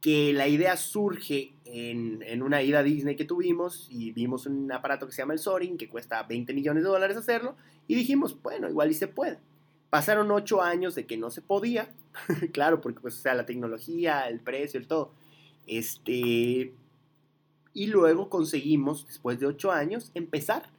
que 0.00 0.32
la 0.32 0.46
idea 0.46 0.76
surge 0.76 1.53
en, 1.64 2.42
una 2.42 2.62
ida 2.62 2.80
a 2.80 2.82
Disney 2.82 3.16
que 3.16 3.24
tuvimos 3.24 3.88
y 3.90 4.12
vimos 4.12 4.46
un 4.46 4.70
aparato 4.70 5.06
que 5.06 5.12
se 5.12 5.22
llama 5.22 5.32
el 5.32 5.38
Sorin, 5.38 5.78
que 5.78 5.88
cuesta 5.88 6.22
20 6.22 6.52
millones 6.52 6.82
de 6.82 6.88
dólares 6.88 7.16
hacerlo, 7.16 7.56
y 7.86 7.94
dijimos, 7.94 8.40
bueno, 8.42 8.68
igual 8.68 8.90
y 8.90 8.94
se 8.94 9.08
puede. 9.08 9.38
Pasaron 9.90 10.30
ocho 10.30 10.62
años 10.62 10.94
de 10.94 11.06
que 11.06 11.16
no 11.16 11.30
se 11.30 11.40
podía, 11.40 11.94
claro, 12.52 12.80
porque 12.80 13.00
pues, 13.00 13.14
sea, 13.14 13.34
la 13.34 13.46
tecnología, 13.46 14.28
el 14.28 14.40
precio, 14.40 14.78
el 14.78 14.86
todo. 14.86 15.12
Este, 15.66 16.74
y 17.72 17.86
luego 17.86 18.28
conseguimos, 18.28 19.06
después 19.06 19.40
de 19.40 19.46
ocho 19.46 19.72
años, 19.72 20.10
empezar. 20.14 20.70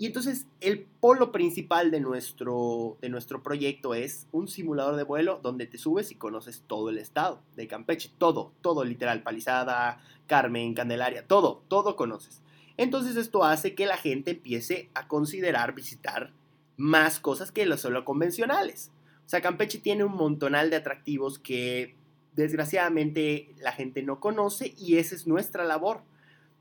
Y 0.00 0.06
entonces 0.06 0.46
el 0.60 0.86
polo 1.00 1.32
principal 1.32 1.90
de 1.90 1.98
nuestro, 1.98 2.98
de 3.00 3.08
nuestro 3.08 3.42
proyecto 3.42 3.94
es 3.94 4.28
un 4.30 4.46
simulador 4.46 4.94
de 4.94 5.02
vuelo 5.02 5.40
donde 5.42 5.66
te 5.66 5.76
subes 5.76 6.12
y 6.12 6.14
conoces 6.14 6.62
todo 6.68 6.88
el 6.88 6.98
estado 6.98 7.42
de 7.56 7.66
Campeche, 7.66 8.12
todo, 8.16 8.52
todo 8.60 8.84
literal, 8.84 9.24
Palizada, 9.24 10.00
Carmen, 10.28 10.74
Candelaria, 10.74 11.26
todo, 11.26 11.64
todo 11.66 11.96
conoces. 11.96 12.42
Entonces 12.76 13.16
esto 13.16 13.42
hace 13.42 13.74
que 13.74 13.86
la 13.86 13.96
gente 13.96 14.30
empiece 14.30 14.88
a 14.94 15.08
considerar 15.08 15.74
visitar 15.74 16.32
más 16.76 17.18
cosas 17.18 17.50
que 17.50 17.66
los 17.66 17.80
solo 17.80 18.04
convencionales. 18.04 18.92
O 19.26 19.28
sea, 19.28 19.40
Campeche 19.40 19.78
tiene 19.78 20.04
un 20.04 20.14
montonal 20.14 20.70
de 20.70 20.76
atractivos 20.76 21.40
que 21.40 21.96
desgraciadamente 22.36 23.52
la 23.58 23.72
gente 23.72 24.04
no 24.04 24.20
conoce 24.20 24.74
y 24.78 24.98
esa 24.98 25.16
es 25.16 25.26
nuestra 25.26 25.64
labor. 25.64 26.02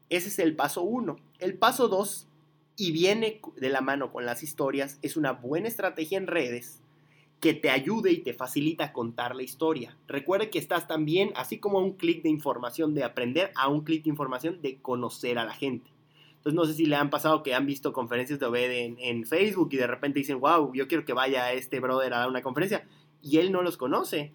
Ese 0.10 0.30
es 0.30 0.40
el 0.40 0.56
paso 0.56 0.82
uno. 0.82 1.18
El 1.38 1.56
paso 1.56 1.88
dos, 1.88 2.28
y 2.78 2.92
viene 2.92 3.42
de 3.56 3.70
la 3.70 3.82
mano 3.82 4.12
con 4.12 4.26
las 4.26 4.44
historias, 4.44 5.00
es 5.02 5.18
una 5.18 5.34
buena 5.34 5.68
estrategia 5.68 6.18
en 6.18 6.28
redes 6.28 6.82
que 7.40 7.54
te 7.54 7.70
ayude 7.70 8.12
y 8.12 8.20
te 8.20 8.34
facilita 8.34 8.94
contar 8.94 9.36
la 9.36 9.44
historia. 9.44 9.98
Recuerde 10.08 10.50
que 10.50 10.60
estás 10.60 10.88
también, 10.88 11.32
así 11.36 11.60
como 11.60 11.80
a 11.80 11.84
un 11.84 11.94
clic 11.94 12.24
de 12.24 12.30
información 12.30 12.94
de 12.94 13.04
aprender, 13.04 13.52
a 13.56 13.68
un 13.68 13.82
clic 13.82 14.04
de 14.04 14.10
información 14.10 14.62
de 14.62 14.78
conocer 14.78 15.38
a 15.38 15.46
la 15.46 15.54
gente. 15.54 15.92
Entonces 16.38 16.54
no 16.54 16.66
sé 16.66 16.74
si 16.74 16.86
le 16.86 16.96
han 16.96 17.10
pasado 17.10 17.44
que 17.44 17.54
han 17.54 17.66
visto 17.66 17.94
conferencias 17.94 18.40
de 18.40 18.46
Obed 18.46 18.72
en, 18.72 18.98
en 19.00 19.26
Facebook 19.26 19.70
y 19.72 19.78
de 19.78 19.88
repente 19.88 20.20
dicen, 20.20 20.40
wow, 20.40 20.72
yo 20.74 20.88
quiero 20.88 21.04
que 21.04 21.14
vaya 21.14 21.52
este 21.54 21.80
brother 21.80 22.14
a 22.14 22.20
dar 22.20 22.30
una 22.30 22.42
conferencia. 22.42 22.88
Y 23.22 23.38
él 23.38 23.52
no 23.52 23.64
los 23.64 23.78
conoce. 23.78 24.32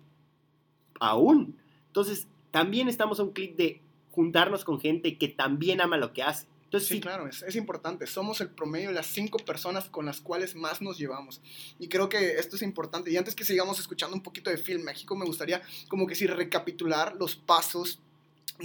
Aún. 1.00 1.56
Entonces 1.86 2.28
también 2.50 2.88
estamos 2.88 3.18
a 3.18 3.22
un 3.22 3.32
clic 3.32 3.56
de 3.56 3.80
juntarnos 4.10 4.64
con 4.64 4.78
gente 4.78 5.16
que 5.16 5.28
también 5.28 5.80
ama 5.80 5.96
lo 5.96 6.12
que 6.12 6.22
hace. 6.22 6.46
Entonces, 6.72 6.88
sí, 6.88 7.00
claro, 7.02 7.28
es, 7.28 7.42
es, 7.42 7.54
importante. 7.54 8.06
Somos 8.06 8.40
el 8.40 8.48
promedio 8.48 8.88
de 8.88 8.94
las 8.94 9.04
cinco 9.04 9.36
personas 9.36 9.90
con 9.90 10.06
las 10.06 10.22
cuales 10.22 10.54
más 10.54 10.80
nos 10.80 10.96
llevamos. 10.96 11.42
Y 11.78 11.88
creo 11.88 12.08
que 12.08 12.38
esto 12.38 12.56
es 12.56 12.62
importante. 12.62 13.10
Y 13.10 13.18
antes 13.18 13.34
que 13.34 13.44
sigamos 13.44 13.78
escuchando 13.78 14.16
un 14.16 14.22
poquito 14.22 14.48
de 14.48 14.56
Film 14.56 14.82
México, 14.82 15.14
me 15.14 15.26
gustaría 15.26 15.60
como 15.88 16.06
que 16.06 16.14
sí 16.14 16.26
recapitular 16.26 17.14
los 17.16 17.36
pasos 17.36 18.00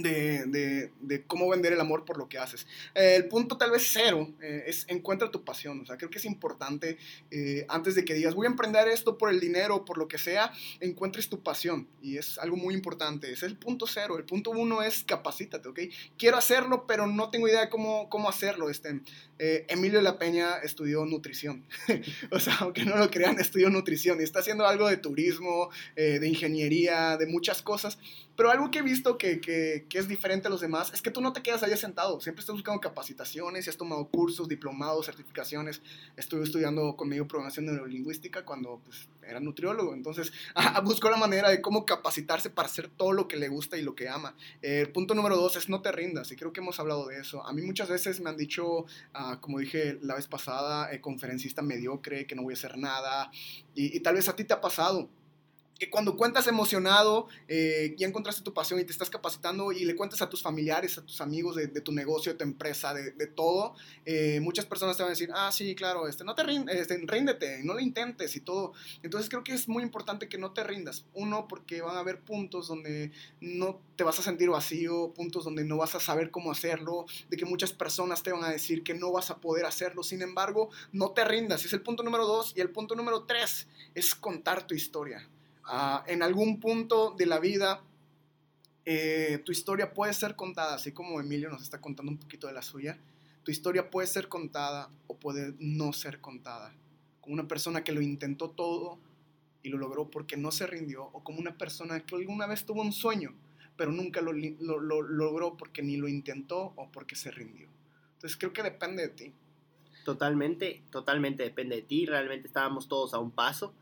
de, 0.02 0.90
de, 1.00 1.26
cómo 1.26 1.48
vender 1.48 1.72
el 1.72 1.80
amor 1.80 2.04
por 2.04 2.18
lo 2.18 2.28
que 2.28 2.38
haces. 2.38 2.66
Eh, 2.94 3.16
el 3.16 3.28
punto 3.28 3.56
tal 3.56 3.70
vez 3.70 3.88
cero 3.92 4.32
eh, 4.40 4.64
es 4.66 4.86
encuentra 4.88 5.30
tu 5.30 5.44
pasión. 5.44 5.80
O 5.80 5.86
sea, 5.86 5.96
creo 5.96 6.10
que 6.10 6.18
es 6.18 6.24
importante 6.24 6.98
eh, 7.30 7.66
antes 7.68 7.94
de 7.94 8.04
que 8.04 8.14
digas 8.14 8.34
voy 8.34 8.46
a 8.46 8.50
emprender 8.50 8.88
esto 8.88 9.18
por 9.18 9.30
el 9.30 9.40
dinero, 9.40 9.84
por 9.84 9.98
lo 9.98 10.08
que 10.08 10.18
sea, 10.18 10.52
encuentres 10.80 11.28
tu 11.28 11.42
pasión. 11.42 11.88
Y 12.02 12.18
es 12.18 12.38
algo 12.38 12.56
muy 12.56 12.74
importante. 12.74 13.32
Es 13.32 13.42
el 13.42 13.56
punto 13.56 13.86
cero. 13.86 14.18
El 14.18 14.24
punto 14.24 14.50
uno 14.50 14.82
es 14.82 15.04
capacítate, 15.04 15.68
¿ok? 15.68 15.80
Quiero 16.16 16.36
hacerlo, 16.36 16.86
pero 16.86 17.06
no 17.06 17.30
tengo 17.30 17.48
idea 17.48 17.60
de 17.60 17.68
cómo, 17.68 18.08
cómo 18.08 18.28
hacerlo. 18.28 18.70
Este, 18.70 19.00
Emilio 19.38 20.00
La 20.00 20.18
Peña 20.18 20.56
estudió 20.62 21.04
nutrición. 21.04 21.66
o 22.30 22.40
sea, 22.40 22.56
aunque 22.60 22.84
no 22.84 22.96
lo 22.96 23.10
crean, 23.10 23.38
estudió 23.38 23.70
nutrición 23.70 24.20
y 24.20 24.24
está 24.24 24.40
haciendo 24.40 24.66
algo 24.66 24.88
de 24.88 24.96
turismo, 24.96 25.70
de 25.96 26.26
ingeniería, 26.26 27.16
de 27.16 27.26
muchas 27.26 27.62
cosas. 27.62 27.98
Pero 28.38 28.52
algo 28.52 28.70
que 28.70 28.78
he 28.78 28.82
visto 28.82 29.18
que, 29.18 29.40
que, 29.40 29.84
que, 29.88 29.98
es 29.98 30.06
diferente 30.06 30.46
a 30.46 30.50
los 30.50 30.60
demás 30.60 30.94
es 30.94 31.02
que 31.02 31.10
tú 31.10 31.20
no 31.20 31.32
te 31.32 31.42
quedas 31.42 31.64
ahí 31.64 31.76
sentado. 31.76 32.20
Siempre 32.20 32.38
estás 32.38 32.54
buscando 32.54 32.80
capacitaciones 32.80 33.66
y 33.66 33.70
has 33.70 33.76
tomado 33.76 34.06
cursos, 34.06 34.46
diplomados, 34.46 35.06
certificaciones. 35.06 35.82
Estuve 36.16 36.44
estudiando 36.44 36.94
conmigo 36.96 37.26
programación 37.26 37.66
neurolingüística 37.66 38.44
cuando 38.44 38.80
pues, 38.84 39.08
era 39.26 39.40
nutriólogo. 39.40 39.92
Entonces, 39.92 40.32
buscó 40.84 41.10
la 41.10 41.16
manera 41.16 41.50
de 41.50 41.60
cómo 41.60 41.84
capacitarse 41.84 42.48
para 42.48 42.68
hacer 42.68 42.86
todo 42.86 43.12
lo 43.12 43.26
que 43.26 43.38
le 43.38 43.48
gusta 43.48 43.76
y 43.76 43.82
lo 43.82 43.96
que 43.96 44.08
ama. 44.08 44.36
Eh, 44.62 44.86
punto 44.86 45.16
número 45.16 45.34
dos 45.34 45.56
es 45.56 45.68
no 45.68 45.82
te 45.82 45.90
rindas. 45.90 46.30
Y 46.30 46.36
creo 46.36 46.52
que 46.52 46.60
hemos 46.60 46.78
hablado 46.78 47.08
de 47.08 47.18
eso. 47.18 47.44
A 47.44 47.52
mí 47.52 47.62
muchas 47.62 47.88
veces 47.88 48.20
me 48.20 48.30
han 48.30 48.36
dicho, 48.36 48.82
uh, 48.82 49.40
como 49.40 49.58
dije 49.58 49.98
la 50.00 50.14
vez 50.14 50.28
pasada, 50.28 50.92
eh, 50.92 51.00
conferencista 51.00 51.60
mediocre, 51.60 52.24
que 52.28 52.36
no 52.36 52.44
voy 52.44 52.52
a 52.52 52.56
hacer 52.56 52.78
nada. 52.78 53.32
Y 53.74 53.98
tal 53.98 54.14
vez 54.14 54.28
a 54.28 54.36
ti 54.36 54.44
te 54.44 54.54
ha 54.54 54.60
pasado 54.60 55.08
que 55.78 55.90
cuando 55.90 56.16
cuentas 56.16 56.46
emocionado, 56.46 57.28
eh, 57.46 57.94
ya 57.96 58.06
encontraste 58.06 58.42
tu 58.42 58.52
pasión 58.52 58.80
y 58.80 58.84
te 58.84 58.92
estás 58.92 59.10
capacitando 59.10 59.70
y 59.72 59.84
le 59.84 59.94
cuentas 59.94 60.20
a 60.22 60.28
tus 60.28 60.42
familiares, 60.42 60.98
a 60.98 61.02
tus 61.02 61.20
amigos 61.20 61.56
de, 61.56 61.68
de 61.68 61.80
tu 61.80 61.92
negocio, 61.92 62.32
de 62.32 62.38
tu 62.38 62.44
empresa, 62.44 62.92
de, 62.92 63.12
de 63.12 63.26
todo, 63.26 63.74
eh, 64.04 64.40
muchas 64.40 64.66
personas 64.66 64.96
te 64.96 65.02
van 65.02 65.10
a 65.10 65.14
decir, 65.14 65.30
ah, 65.32 65.50
sí, 65.52 65.74
claro, 65.74 66.08
este, 66.08 66.24
no 66.24 66.34
te 66.34 66.42
rindes, 66.42 66.76
este, 66.76 66.98
ríndete, 67.06 67.62
no 67.62 67.74
lo 67.74 67.80
intentes 67.80 68.34
y 68.34 68.40
todo. 68.40 68.72
Entonces 69.02 69.28
creo 69.28 69.44
que 69.44 69.52
es 69.52 69.68
muy 69.68 69.82
importante 69.82 70.28
que 70.28 70.38
no 70.38 70.52
te 70.52 70.64
rindas. 70.64 71.04
Uno, 71.14 71.46
porque 71.46 71.80
van 71.80 71.96
a 71.96 72.00
haber 72.00 72.20
puntos 72.20 72.68
donde 72.68 73.12
no 73.40 73.80
te 73.96 74.04
vas 74.04 74.18
a 74.18 74.22
sentir 74.22 74.50
vacío, 74.50 75.12
puntos 75.14 75.44
donde 75.44 75.64
no 75.64 75.76
vas 75.76 75.94
a 75.94 76.00
saber 76.00 76.30
cómo 76.30 76.50
hacerlo, 76.50 77.06
de 77.30 77.36
que 77.36 77.44
muchas 77.44 77.72
personas 77.72 78.22
te 78.22 78.32
van 78.32 78.44
a 78.44 78.50
decir 78.50 78.82
que 78.82 78.94
no 78.94 79.12
vas 79.12 79.30
a 79.30 79.38
poder 79.38 79.64
hacerlo. 79.64 80.02
Sin 80.02 80.22
embargo, 80.22 80.70
no 80.92 81.12
te 81.12 81.24
rindas. 81.24 81.64
Es 81.64 81.72
el 81.72 81.82
punto 81.82 82.02
número 82.02 82.26
dos. 82.26 82.52
Y 82.56 82.60
el 82.60 82.70
punto 82.70 82.94
número 82.94 83.24
tres 83.24 83.68
es 83.94 84.14
contar 84.14 84.66
tu 84.66 84.74
historia. 84.74 85.28
Uh, 85.68 86.00
en 86.06 86.22
algún 86.22 86.60
punto 86.60 87.10
de 87.10 87.26
la 87.26 87.38
vida 87.38 87.82
eh, 88.90 89.42
tu 89.44 89.52
historia 89.52 89.92
puede 89.92 90.14
ser 90.14 90.34
contada, 90.34 90.76
así 90.76 90.92
como 90.92 91.20
Emilio 91.20 91.50
nos 91.50 91.62
está 91.62 91.78
contando 91.78 92.10
un 92.10 92.16
poquito 92.16 92.46
de 92.46 92.54
la 92.54 92.62
suya. 92.62 92.98
Tu 93.44 93.50
historia 93.50 93.90
puede 93.90 94.06
ser 94.06 94.28
contada 94.28 94.88
o 95.08 95.18
puede 95.18 95.52
no 95.58 95.92
ser 95.92 96.22
contada. 96.22 96.74
Como 97.20 97.34
una 97.34 97.46
persona 97.46 97.84
que 97.84 97.92
lo 97.92 98.00
intentó 98.00 98.48
todo 98.48 98.98
y 99.62 99.68
lo 99.68 99.76
logró 99.76 100.10
porque 100.10 100.38
no 100.38 100.50
se 100.52 100.66
rindió, 100.66 101.04
o 101.12 101.22
como 101.22 101.38
una 101.38 101.58
persona 101.58 102.00
que 102.00 102.14
alguna 102.14 102.46
vez 102.46 102.64
tuvo 102.64 102.80
un 102.80 102.94
sueño, 102.94 103.34
pero 103.76 103.92
nunca 103.92 104.22
lo, 104.22 104.32
lo, 104.32 104.80
lo 104.80 105.02
logró 105.02 105.58
porque 105.58 105.82
ni 105.82 105.98
lo 105.98 106.08
intentó 106.08 106.72
o 106.76 106.90
porque 106.90 107.14
se 107.14 107.30
rindió. 107.30 107.68
Entonces 108.14 108.38
creo 108.38 108.54
que 108.54 108.62
depende 108.62 109.02
de 109.02 109.08
ti. 109.10 109.32
Totalmente, 110.06 110.82
totalmente 110.90 111.42
depende 111.42 111.76
de 111.76 111.82
ti. 111.82 112.06
Realmente 112.06 112.46
estábamos 112.46 112.88
todos 112.88 113.12
a 113.12 113.18
un 113.18 113.32
paso 113.32 113.74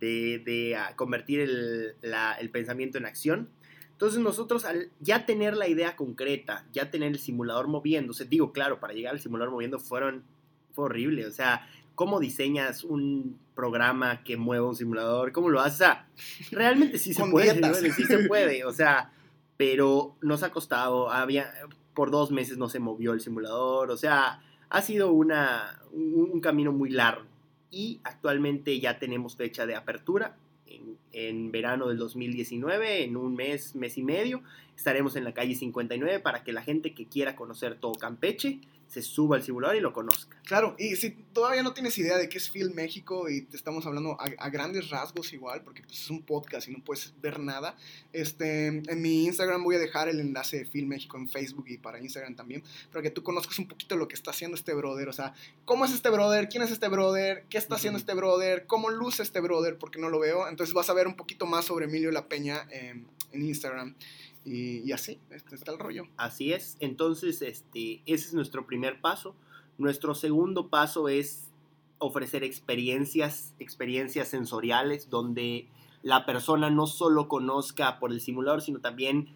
de, 0.00 0.38
de 0.44 0.76
convertir 0.96 1.40
el, 1.40 1.94
la, 2.02 2.34
el, 2.34 2.50
pensamiento 2.50 2.98
en 2.98 3.06
acción. 3.06 3.48
Entonces 3.92 4.20
nosotros 4.20 4.64
al 4.64 4.90
ya 5.00 5.24
tener 5.24 5.56
la 5.56 5.68
idea 5.68 5.96
concreta, 5.96 6.66
ya 6.72 6.90
tener 6.90 7.12
el 7.12 7.18
simulador 7.18 7.68
moviéndose, 7.68 8.24
digo, 8.24 8.52
claro, 8.52 8.80
para 8.80 8.92
llegar 8.92 9.14
al 9.14 9.20
simulador 9.20 9.52
moviendo 9.52 9.78
fueron, 9.78 10.24
fue 10.72 10.86
horrible, 10.86 11.26
o 11.26 11.30
sea, 11.30 11.68
¿cómo 11.94 12.18
diseñas 12.18 12.82
un 12.82 13.38
programa 13.54 14.24
que 14.24 14.36
mueva 14.36 14.68
un 14.68 14.74
simulador? 14.74 15.30
¿Cómo 15.30 15.48
lo 15.48 15.60
haces? 15.60 15.74
O 15.74 15.84
sea, 15.84 16.08
realmente 16.50 16.98
sí 16.98 17.14
se 17.14 17.24
puede, 17.24 17.60
¿no? 17.60 17.72
sí 17.74 17.90
se 17.90 18.18
puede, 18.28 18.64
o 18.64 18.72
sea, 18.72 19.12
pero 19.56 20.16
nos 20.20 20.42
ha 20.42 20.50
costado, 20.50 21.10
había, 21.10 21.52
por 21.94 22.10
dos 22.10 22.32
meses 22.32 22.58
no 22.58 22.68
se 22.68 22.80
movió 22.80 23.12
el 23.12 23.20
simulador, 23.20 23.92
o 23.92 23.96
sea, 23.96 24.42
ha 24.70 24.82
sido 24.82 25.12
una, 25.12 25.80
un, 25.92 26.30
un 26.32 26.40
camino 26.40 26.72
muy 26.72 26.90
largo 26.90 27.33
y 27.70 28.00
actualmente 28.04 28.78
ya 28.80 28.98
tenemos 28.98 29.36
fecha 29.36 29.66
de 29.66 29.74
apertura 29.74 30.36
en, 30.66 30.96
en, 31.12 31.52
verano 31.52 31.88
del 31.88 31.98
2019, 31.98 33.04
en 33.04 33.16
un 33.16 33.34
mes, 33.34 33.74
mes 33.74 33.98
y 33.98 34.02
medio. 34.02 34.42
Estaremos 34.76 35.16
en 35.16 35.24
la 35.24 35.32
calle 35.32 35.54
59 35.54 36.20
para 36.20 36.44
que 36.44 36.52
la 36.52 36.62
gente 36.62 36.94
que 36.94 37.06
quiera 37.06 37.36
conocer 37.36 37.76
todo 37.76 37.92
Campeche 37.92 38.60
se 38.88 39.02
suba 39.02 39.36
al 39.36 39.42
simulador 39.42 39.76
y 39.76 39.80
lo 39.80 39.92
conozca. 39.92 40.40
Claro, 40.44 40.76
y 40.78 40.96
si 40.96 41.10
todavía 41.10 41.62
no 41.62 41.72
tienes 41.72 41.96
idea 41.98 42.16
de 42.16 42.28
qué 42.28 42.38
es 42.38 42.50
Film 42.50 42.74
México 42.74 43.28
y 43.28 43.42
te 43.42 43.56
estamos 43.56 43.86
hablando 43.86 44.16
a, 44.20 44.24
a 44.38 44.50
grandes 44.50 44.90
rasgos 44.90 45.32
igual, 45.32 45.62
porque 45.62 45.82
pues, 45.82 46.00
es 46.02 46.10
un 46.10 46.22
podcast 46.22 46.68
y 46.68 46.72
no 46.72 46.84
puedes 46.84 47.12
ver 47.20 47.40
nada, 47.40 47.76
este, 48.12 48.66
en 48.66 49.02
mi 49.02 49.24
Instagram 49.24 49.64
voy 49.64 49.76
a 49.76 49.78
dejar 49.78 50.08
el 50.08 50.20
enlace 50.20 50.58
de 50.58 50.64
Film 50.64 50.88
México 50.88 51.16
en 51.16 51.28
Facebook 51.28 51.64
y 51.68 51.78
para 51.78 52.00
Instagram 52.00 52.36
también, 52.36 52.62
para 52.92 53.02
que 53.02 53.10
tú 53.10 53.22
conozcas 53.22 53.58
un 53.58 53.68
poquito 53.68 53.96
lo 53.96 54.06
que 54.08 54.14
está 54.14 54.30
haciendo 54.30 54.56
este 54.56 54.74
brother, 54.74 55.08
o 55.08 55.12
sea, 55.12 55.34
cómo 55.64 55.84
es 55.84 55.92
este 55.92 56.10
brother, 56.10 56.48
quién 56.48 56.62
es 56.62 56.70
este 56.70 56.88
brother, 56.88 57.44
qué 57.48 57.58
está 57.58 57.76
haciendo 57.76 57.96
uh 57.96 58.00
-huh. 58.00 58.02
este 58.02 58.14
brother, 58.14 58.66
cómo 58.66 58.90
luce 58.90 59.22
este 59.22 59.40
brother, 59.40 59.78
porque 59.78 59.98
no 59.98 60.08
lo 60.08 60.18
veo, 60.18 60.48
entonces 60.48 60.74
vas 60.74 60.90
a 60.90 60.94
ver 60.94 61.06
un 61.06 61.16
poquito 61.16 61.46
más 61.46 61.64
sobre 61.64 61.86
Emilio 61.86 62.10
La 62.10 62.28
Peña 62.28 62.66
eh, 62.70 63.02
en 63.32 63.42
Instagram. 63.42 63.94
Y, 64.44 64.92
así, 64.92 65.18
este 65.30 65.54
está 65.54 65.72
el 65.72 65.78
rollo. 65.78 66.04
Así 66.16 66.52
es, 66.52 66.76
entonces 66.80 67.40
este, 67.42 68.02
ese 68.06 68.28
es 68.28 68.34
nuestro 68.34 68.66
primer 68.66 69.00
paso. 69.00 69.34
Nuestro 69.78 70.14
segundo 70.14 70.68
paso 70.68 71.08
es 71.08 71.50
ofrecer 71.98 72.44
experiencias, 72.44 73.54
experiencias 73.58 74.28
sensoriales 74.28 75.08
donde 75.08 75.68
la 76.02 76.26
persona 76.26 76.68
no 76.68 76.86
solo 76.86 77.28
conozca 77.28 77.98
por 77.98 78.12
el 78.12 78.20
simulador, 78.20 78.60
sino 78.60 78.80
también 78.80 79.30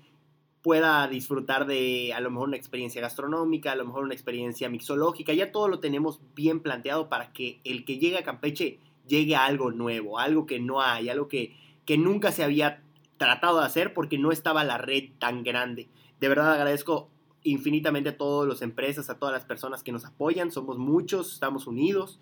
pueda 0.63 1.09
disfrutar 1.09 1.67
de 1.67 2.13
a 2.13 2.21
lo 2.21 2.31
mejor 2.31 2.49
una 2.49 2.57
experiencia 2.57 3.01
gastronómica, 3.01 3.73
a 3.73 3.77
lo 3.77 3.87
mejor 3.87 4.05
una 4.05 4.13
experiencia 4.13 4.69
mixológica. 4.69 5.33
Ya 5.33 5.51
todo 5.51 5.69
lo 5.69 5.81
tenemos 5.81 6.21
bien 6.35 6.61
planteado 6.61 7.09
para 7.09 7.33
que 7.33 7.61
el 7.65 7.87
que 7.87 7.99
llegue 7.99 8.19
a 8.19 8.25
Campeche 8.25 8.79
llegue 9.07 9.35
a 9.35 9.47
algo 9.47 9.71
nuevo, 9.71 10.19
algo 10.19 10.45
que 10.45 10.61
no 10.61 10.83
hay, 10.83 11.09
algo 11.09 11.29
que, 11.29 11.57
que 11.87 11.97
nunca 11.97 12.33
se 12.33 12.45
había 12.45 12.83
tratado 13.19 13.61
de 13.61 13.67
hacer 13.67 13.93
porque 13.93 14.19
no 14.19 14.33
estaba 14.33 14.65
la 14.65 14.79
red 14.79 15.11
tan 15.19 15.43
grande. 15.43 15.89
De 16.21 16.29
verdad 16.29 16.55
agradezco 16.55 17.11
infinitamente 17.43 18.11
a 18.11 18.17
todas 18.17 18.49
las 18.49 18.63
empresas, 18.63 19.11
a 19.11 19.19
todas 19.19 19.33
las 19.33 19.45
personas 19.45 19.83
que 19.83 19.93
nos 19.93 20.05
apoyan. 20.05 20.51
Somos 20.51 20.79
muchos, 20.79 21.35
estamos 21.35 21.67
unidos. 21.67 22.21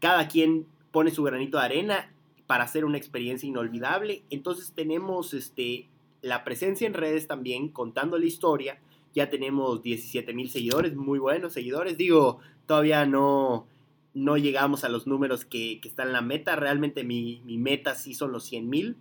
Cada 0.00 0.28
quien 0.28 0.66
pone 0.90 1.10
su 1.10 1.22
granito 1.22 1.58
de 1.58 1.64
arena 1.64 2.12
para 2.46 2.64
hacer 2.64 2.84
una 2.84 2.98
experiencia 2.98 3.46
inolvidable. 3.46 4.24
Entonces 4.30 4.72
tenemos 4.74 5.34
este, 5.34 5.88
la 6.22 6.44
presencia 6.44 6.86
en 6.86 6.94
redes 6.94 7.26
también, 7.26 7.68
contando 7.68 8.18
la 8.18 8.26
historia. 8.26 8.80
Ya 9.14 9.30
tenemos 9.30 9.82
17 9.82 10.32
mil 10.34 10.50
seguidores, 10.50 10.94
muy 10.94 11.18
buenos 11.18 11.52
seguidores. 11.52 11.96
Digo, 11.96 12.38
todavía 12.66 13.06
no, 13.06 13.66
no 14.14 14.36
llegamos 14.36 14.84
a 14.84 14.88
los 14.88 15.06
números 15.06 15.44
que, 15.44 15.80
están 15.84 16.08
en 16.08 16.12
la 16.14 16.22
meta. 16.22 16.56
Realmente 16.56 17.04
mi, 17.04 17.42
meta 17.44 17.94
sí 17.94 18.14
son 18.14 18.32
los 18.32 18.44
100 18.44 18.68
mil 18.68 18.96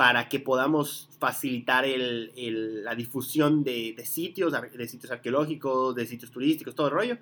para 0.00 0.30
que 0.30 0.40
podamos 0.40 1.10
facilitar 1.18 1.84
la 1.86 2.94
difusión 2.94 3.62
de, 3.62 3.94
sitios, 4.06 4.50
de 4.50 4.88
sitios 4.88 5.12
arqueológicos, 5.12 5.94
de 5.94 6.06
sitios 6.06 6.30
turísticos, 6.30 6.74
todo 6.74 6.86
el 6.86 6.94
rollo. 6.94 7.18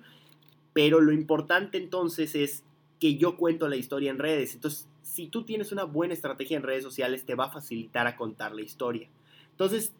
Pero 0.71 1.01
lo 1.01 1.11
importante 1.11 1.77
entonces 1.77 2.35
es 2.35 2.63
que 2.97 3.17
yo 3.17 3.35
cuento 3.35 3.67
la 3.67 3.75
historia 3.75 4.09
en 4.11 4.17
redes. 4.17 4.53
Entonces, 4.53 4.87
si 5.01 5.27
tú 5.27 5.43
tienes 5.43 5.73
una 5.73 5.83
buena 5.83 6.13
estrategia 6.13 6.55
en 6.55 6.63
redes 6.63 6.85
sociales, 6.85 7.25
te 7.25 7.35
va 7.35 7.47
a 7.47 7.51
facilitar 7.51 8.07
a 8.07 8.15
contar 8.15 8.55
la 8.55 8.61
historia. 8.61 9.09
Entonces, 9.51 9.91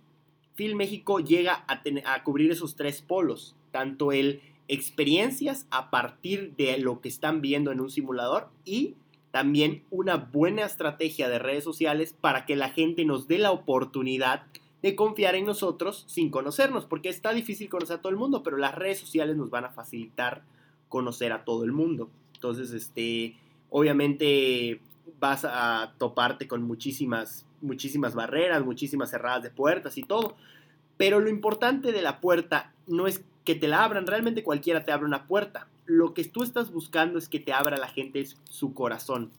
Film 0.53 0.77
México 0.77 1.19
llega 1.19 1.65
a, 1.67 1.83
a 2.05 2.23
cubrir 2.23 2.49
esos 2.49 2.77
tres 2.77 3.01
polos, 3.01 3.57
tanto 3.71 4.13
el 4.13 4.39
experiencias 4.69 5.67
a 5.69 5.89
partir 5.89 6.55
de 6.55 6.77
lo 6.77 7.01
que 7.01 7.09
están 7.09 7.41
viendo 7.41 7.73
en 7.73 7.81
un 7.81 7.89
simulador 7.89 8.47
y 8.63 8.95
también 9.31 9.83
una 9.91 10.17
buena 10.17 10.65
estrategia 10.65 11.29
de 11.29 11.39
redes 11.39 11.63
sociales 11.63 12.15
para 12.19 12.45
que 12.45 12.55
la 12.55 12.69
gente 12.69 13.05
nos 13.05 13.27
dé 13.27 13.37
la 13.37 13.51
oportunidad 13.51 14.43
de 14.81 14.95
confiar 14.95 15.35
en 15.35 15.45
nosotros 15.45 16.05
sin 16.07 16.29
conocernos, 16.29 16.85
porque 16.85 17.09
está 17.09 17.33
difícil 17.33 17.69
conocer 17.69 17.97
a 17.97 18.01
todo 18.01 18.11
el 18.11 18.17
mundo, 18.17 18.43
pero 18.43 18.57
las 18.57 18.75
redes 18.75 18.99
sociales 18.99 19.35
nos 19.35 19.49
van 19.49 19.65
a 19.65 19.69
facilitar 19.69 20.43
conocer 20.87 21.31
a 21.33 21.43
todo 21.43 21.63
el 21.63 21.71
mundo. 21.71 22.09
Entonces, 22.33 22.71
este, 22.71 23.35
obviamente 23.69 24.81
vas 25.19 25.45
a 25.45 25.93
toparte 25.97 26.47
con 26.47 26.63
muchísimas, 26.63 27.45
muchísimas 27.61 28.15
barreras, 28.15 28.63
muchísimas 28.63 29.09
cerradas 29.09 29.43
de 29.43 29.49
puertas 29.49 29.97
y 29.97 30.03
todo, 30.03 30.35
pero 30.97 31.19
lo 31.19 31.29
importante 31.29 31.91
de 31.91 32.01
la 32.01 32.21
puerta 32.21 32.73
no 32.87 33.07
es 33.07 33.23
que 33.43 33.55
te 33.55 33.67
la 33.67 33.83
abran, 33.83 34.07
realmente 34.07 34.43
cualquiera 34.43 34.85
te 34.85 34.91
abre 34.91 35.05
una 35.05 35.27
puerta 35.27 35.67
lo 35.89 36.13
que 36.13 36.23
tú 36.23 36.43
estás 36.43 36.71
buscando 36.71 37.17
es 37.17 37.27
que 37.27 37.39
te 37.39 37.51
abra 37.51 37.75
la 37.75 37.87
gente 37.87 38.23
su 38.43 38.75
corazón. 38.75 39.31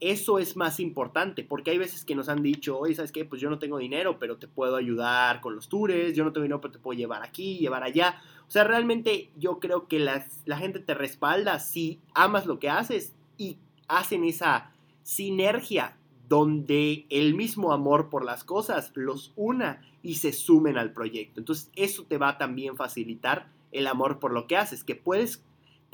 Eso 0.00 0.40
es 0.40 0.56
más 0.56 0.80
importante, 0.80 1.44
porque 1.44 1.70
hay 1.70 1.78
veces 1.78 2.04
que 2.04 2.16
nos 2.16 2.28
han 2.28 2.42
dicho, 2.42 2.76
oye, 2.76 2.96
¿sabes 2.96 3.12
qué? 3.12 3.24
Pues 3.24 3.40
yo 3.40 3.48
no 3.48 3.60
tengo 3.60 3.78
dinero, 3.78 4.18
pero 4.18 4.36
te 4.36 4.48
puedo 4.48 4.74
ayudar 4.74 5.40
con 5.40 5.54
los 5.54 5.68
tours, 5.68 6.14
yo 6.14 6.24
no 6.24 6.32
tengo 6.32 6.42
dinero, 6.42 6.60
pero 6.60 6.72
te 6.72 6.80
puedo 6.80 6.98
llevar 6.98 7.22
aquí, 7.22 7.58
llevar 7.58 7.84
allá. 7.84 8.20
O 8.48 8.50
sea, 8.50 8.64
realmente 8.64 9.30
yo 9.36 9.60
creo 9.60 9.86
que 9.86 10.00
la 10.00 10.58
gente 10.58 10.80
te 10.80 10.92
respalda 10.92 11.60
si 11.60 12.00
amas 12.14 12.46
lo 12.46 12.58
que 12.58 12.68
haces 12.68 13.14
y 13.38 13.58
hacen 13.86 14.24
esa 14.24 14.72
sinergia 15.04 15.96
donde 16.28 17.06
el 17.10 17.34
mismo 17.34 17.72
amor 17.72 18.10
por 18.10 18.24
las 18.24 18.42
cosas 18.42 18.90
los 18.96 19.32
una 19.36 19.82
y 20.02 20.16
se 20.16 20.32
sumen 20.32 20.78
al 20.78 20.92
proyecto. 20.92 21.38
Entonces, 21.38 21.70
eso 21.76 22.04
te 22.04 22.18
va 22.18 22.30
a 22.30 22.38
también 22.38 22.76
facilitar 22.76 23.52
el 23.70 23.86
amor 23.86 24.18
por 24.18 24.32
lo 24.32 24.48
que 24.48 24.56
haces, 24.56 24.82
que 24.82 24.96
puedes 24.96 25.44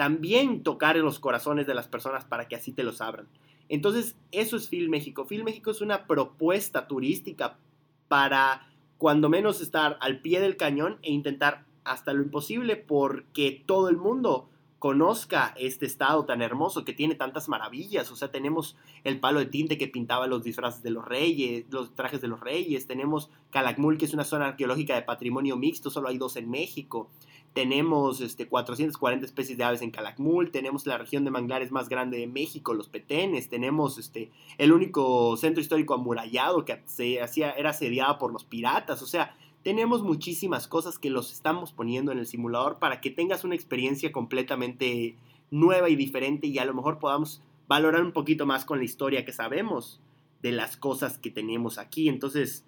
también 0.02 0.64
tocar 0.64 0.96
en 0.96 1.04
los 1.04 1.20
corazones 1.20 1.64
de 1.64 1.74
las 1.74 1.86
personas 1.86 2.24
para 2.24 2.48
que 2.48 2.56
así 2.56 2.72
te 2.72 2.82
los 2.82 3.00
abran. 3.00 3.28
Entonces, 3.68 4.16
eso 4.32 4.56
es 4.56 4.68
Film 4.68 4.90
México. 4.90 5.26
Film 5.26 5.44
México 5.44 5.70
es 5.70 5.80
una 5.80 6.08
propuesta 6.08 6.88
turística 6.88 7.56
para 8.08 8.66
cuando 8.98 9.28
menos 9.28 9.60
estar 9.60 9.98
al 10.00 10.20
pie 10.20 10.40
del 10.40 10.56
cañón 10.56 10.98
e 11.02 11.12
intentar 11.12 11.66
hasta 11.84 12.12
lo 12.14 12.20
imposible 12.20 12.74
porque 12.74 13.62
todo 13.64 13.88
el 13.88 13.96
mundo 13.96 14.48
conozca 14.80 15.54
este 15.56 15.86
estado 15.86 16.24
tan 16.24 16.42
hermoso 16.42 16.84
que 16.84 16.94
tiene 16.94 17.14
tantas 17.14 17.48
maravillas. 17.48 18.10
O 18.10 18.16
sea, 18.16 18.32
tenemos 18.32 18.76
el 19.04 19.20
palo 19.20 19.38
de 19.38 19.46
tinte 19.46 19.78
que 19.78 19.86
pintaba 19.86 20.26
los 20.26 20.42
disfraces 20.42 20.82
de 20.82 20.90
los 20.90 21.04
reyes, 21.04 21.66
los 21.70 21.94
trajes 21.94 22.20
de 22.20 22.26
los 22.26 22.40
reyes. 22.40 22.88
Tenemos 22.88 23.30
Calakmul, 23.50 23.98
que 23.98 24.06
es 24.06 24.14
una 24.14 24.24
zona 24.24 24.48
arqueológica 24.48 24.96
de 24.96 25.02
patrimonio 25.02 25.56
mixto, 25.56 25.90
solo 25.90 26.08
hay 26.08 26.18
dos 26.18 26.34
en 26.34 26.50
México 26.50 27.08
tenemos 27.54 28.20
este, 28.20 28.48
440 28.48 29.26
especies 29.26 29.58
de 29.58 29.64
aves 29.64 29.82
en 29.82 29.90
Calakmul, 29.90 30.50
tenemos 30.50 30.86
la 30.86 30.98
región 30.98 31.24
de 31.24 31.30
manglares 31.30 31.70
más 31.70 31.88
grande 31.88 32.18
de 32.18 32.26
México, 32.26 32.72
los 32.72 32.88
Petenes, 32.88 33.48
tenemos 33.48 33.98
este, 33.98 34.30
el 34.58 34.72
único 34.72 35.36
centro 35.36 35.60
histórico 35.60 35.94
amurallado 35.94 36.64
que 36.64 36.80
se 36.86 37.20
hacía, 37.20 37.50
era 37.52 37.70
asediado 37.70 38.18
por 38.18 38.32
los 38.32 38.44
piratas, 38.44 39.02
o 39.02 39.06
sea, 39.06 39.36
tenemos 39.62 40.02
muchísimas 40.02 40.66
cosas 40.66 40.98
que 40.98 41.10
los 41.10 41.32
estamos 41.32 41.72
poniendo 41.72 42.10
en 42.10 42.18
el 42.18 42.26
simulador 42.26 42.78
para 42.78 43.00
que 43.00 43.10
tengas 43.10 43.44
una 43.44 43.54
experiencia 43.54 44.10
completamente 44.10 45.14
nueva 45.50 45.88
y 45.88 45.96
diferente 45.96 46.48
y 46.48 46.58
a 46.58 46.64
lo 46.64 46.74
mejor 46.74 46.98
podamos 46.98 47.42
valorar 47.68 48.02
un 48.02 48.12
poquito 48.12 48.44
más 48.44 48.64
con 48.64 48.78
la 48.78 48.84
historia 48.84 49.24
que 49.24 49.32
sabemos 49.32 50.00
de 50.42 50.50
las 50.50 50.76
cosas 50.76 51.18
que 51.18 51.30
tenemos 51.30 51.78
aquí. 51.78 52.08
Entonces, 52.08 52.64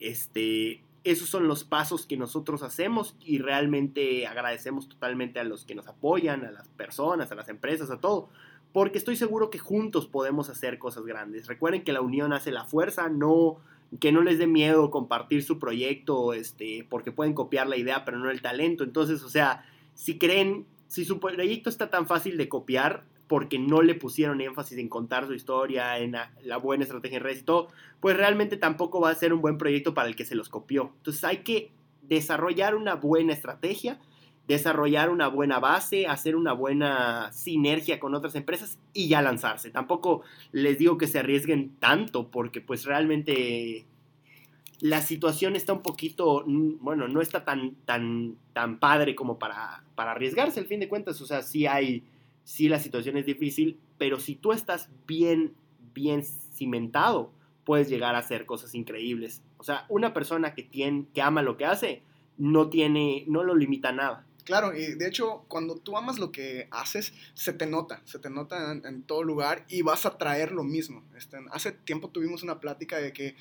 este, 0.00 0.82
esos 1.10 1.28
son 1.28 1.48
los 1.48 1.64
pasos 1.64 2.06
que 2.06 2.16
nosotros 2.16 2.62
hacemos 2.62 3.16
y 3.20 3.38
realmente 3.38 4.26
agradecemos 4.26 4.88
totalmente 4.88 5.40
a 5.40 5.44
los 5.44 5.64
que 5.64 5.74
nos 5.74 5.86
apoyan, 5.86 6.44
a 6.44 6.50
las 6.50 6.68
personas, 6.68 7.30
a 7.30 7.34
las 7.34 7.48
empresas, 7.48 7.90
a 7.90 8.00
todo, 8.00 8.28
porque 8.72 8.98
estoy 8.98 9.16
seguro 9.16 9.50
que 9.50 9.58
juntos 9.58 10.06
podemos 10.06 10.48
hacer 10.48 10.78
cosas 10.78 11.04
grandes. 11.04 11.46
Recuerden 11.46 11.84
que 11.84 11.92
la 11.92 12.00
unión 12.00 12.32
hace 12.32 12.52
la 12.52 12.64
fuerza, 12.64 13.08
no 13.08 13.58
que 14.00 14.12
no 14.12 14.22
les 14.22 14.38
dé 14.38 14.46
miedo 14.46 14.90
compartir 14.90 15.42
su 15.42 15.58
proyecto, 15.58 16.34
este, 16.34 16.86
porque 16.90 17.10
pueden 17.10 17.32
copiar 17.32 17.66
la 17.68 17.76
idea, 17.76 18.04
pero 18.04 18.18
no 18.18 18.30
el 18.30 18.42
talento. 18.42 18.84
Entonces, 18.84 19.22
o 19.22 19.30
sea, 19.30 19.64
si 19.94 20.18
creen, 20.18 20.66
si 20.88 21.04
su 21.04 21.20
proyecto 21.20 21.70
está 21.70 21.88
tan 21.88 22.06
fácil 22.06 22.36
de 22.36 22.48
copiar, 22.48 23.04
porque 23.28 23.58
no 23.58 23.82
le 23.82 23.94
pusieron 23.94 24.40
énfasis 24.40 24.78
en 24.78 24.88
contar 24.88 25.26
su 25.26 25.34
historia, 25.34 25.98
en 25.98 26.12
la, 26.12 26.56
buena 26.56 26.84
estrategia 26.84 27.18
en 27.18 27.24
redes 27.24 27.40
y 27.40 27.44
todo, 27.44 27.68
pues 28.00 28.16
realmente 28.16 28.56
tampoco 28.56 29.00
va 29.00 29.10
a 29.10 29.14
ser 29.14 29.32
un 29.32 29.42
buen 29.42 29.58
proyecto 29.58 29.94
para 29.94 30.08
el 30.08 30.16
que 30.16 30.24
se 30.24 30.34
los 30.34 30.48
copió. 30.48 30.92
Entonces 30.96 31.22
hay 31.24 31.38
que 31.38 31.70
desarrollar 32.02 32.74
una 32.74 32.94
buena 32.94 33.34
estrategia, 33.34 34.00
desarrollar 34.48 35.10
una 35.10 35.28
buena 35.28 35.60
base, 35.60 36.06
hacer 36.06 36.36
una 36.36 36.54
buena 36.54 37.30
sinergia 37.32 38.00
con 38.00 38.14
otras 38.14 38.34
empresas 38.34 38.78
y 38.94 39.08
ya 39.08 39.20
lanzarse. 39.20 39.70
Tampoco 39.70 40.22
les 40.52 40.78
digo 40.78 40.96
que 40.96 41.06
se 41.06 41.18
arriesguen 41.18 41.76
tanto 41.78 42.30
porque 42.30 42.62
pues 42.62 42.86
realmente 42.86 43.84
la 44.80 45.02
situación 45.02 45.54
está 45.54 45.74
un 45.74 45.82
poquito, 45.82 46.44
bueno, 46.46 47.08
no 47.08 47.20
está 47.20 47.44
tan, 47.44 47.74
tan, 47.84 48.36
tan 48.54 48.78
padre 48.78 49.14
como 49.14 49.38
para, 49.38 49.84
para 49.94 50.12
arriesgarse 50.12 50.60
al 50.60 50.66
fin 50.66 50.80
de 50.80 50.88
cuentas. 50.88 51.20
O 51.20 51.26
sea, 51.26 51.42
sí 51.42 51.66
hay 51.66 52.04
sí 52.48 52.66
la 52.70 52.78
situación 52.78 53.18
es 53.18 53.26
difícil, 53.26 53.78
pero 53.98 54.18
si 54.18 54.34
tú 54.34 54.52
estás 54.52 54.88
bien, 55.06 55.54
bien 55.92 56.24
cimentado, 56.24 57.30
puedes 57.64 57.90
llegar 57.90 58.14
a 58.14 58.20
hacer 58.20 58.46
cosas 58.46 58.74
increíbles. 58.74 59.42
O 59.58 59.64
sea, 59.64 59.84
una 59.90 60.14
persona 60.14 60.54
que, 60.54 60.62
tiene, 60.62 61.04
que 61.12 61.20
ama 61.20 61.42
lo 61.42 61.58
que 61.58 61.66
hace, 61.66 62.02
no 62.38 62.70
tiene, 62.70 63.24
no 63.28 63.44
lo 63.44 63.54
limita 63.54 63.92
nada. 63.92 64.26
Claro, 64.44 64.74
y 64.74 64.94
de 64.94 65.06
hecho, 65.06 65.44
cuando 65.48 65.76
tú 65.76 65.98
amas 65.98 66.18
lo 66.18 66.32
que 66.32 66.68
haces, 66.70 67.12
se 67.34 67.52
te 67.52 67.66
nota, 67.66 68.00
se 68.06 68.18
te 68.18 68.30
nota 68.30 68.72
en, 68.72 69.02
todo 69.02 69.22
lugar 69.24 69.66
y 69.68 69.82
vas 69.82 70.06
a 70.06 70.16
traer 70.16 70.52
lo 70.52 70.64
mismo. 70.64 71.04
Este, 71.18 71.36
hace 71.50 71.72
tiempo 71.72 72.08
tuvimos 72.08 72.42
una 72.42 72.60
plática 72.60 72.96
de 72.96 73.12
que 73.12 73.36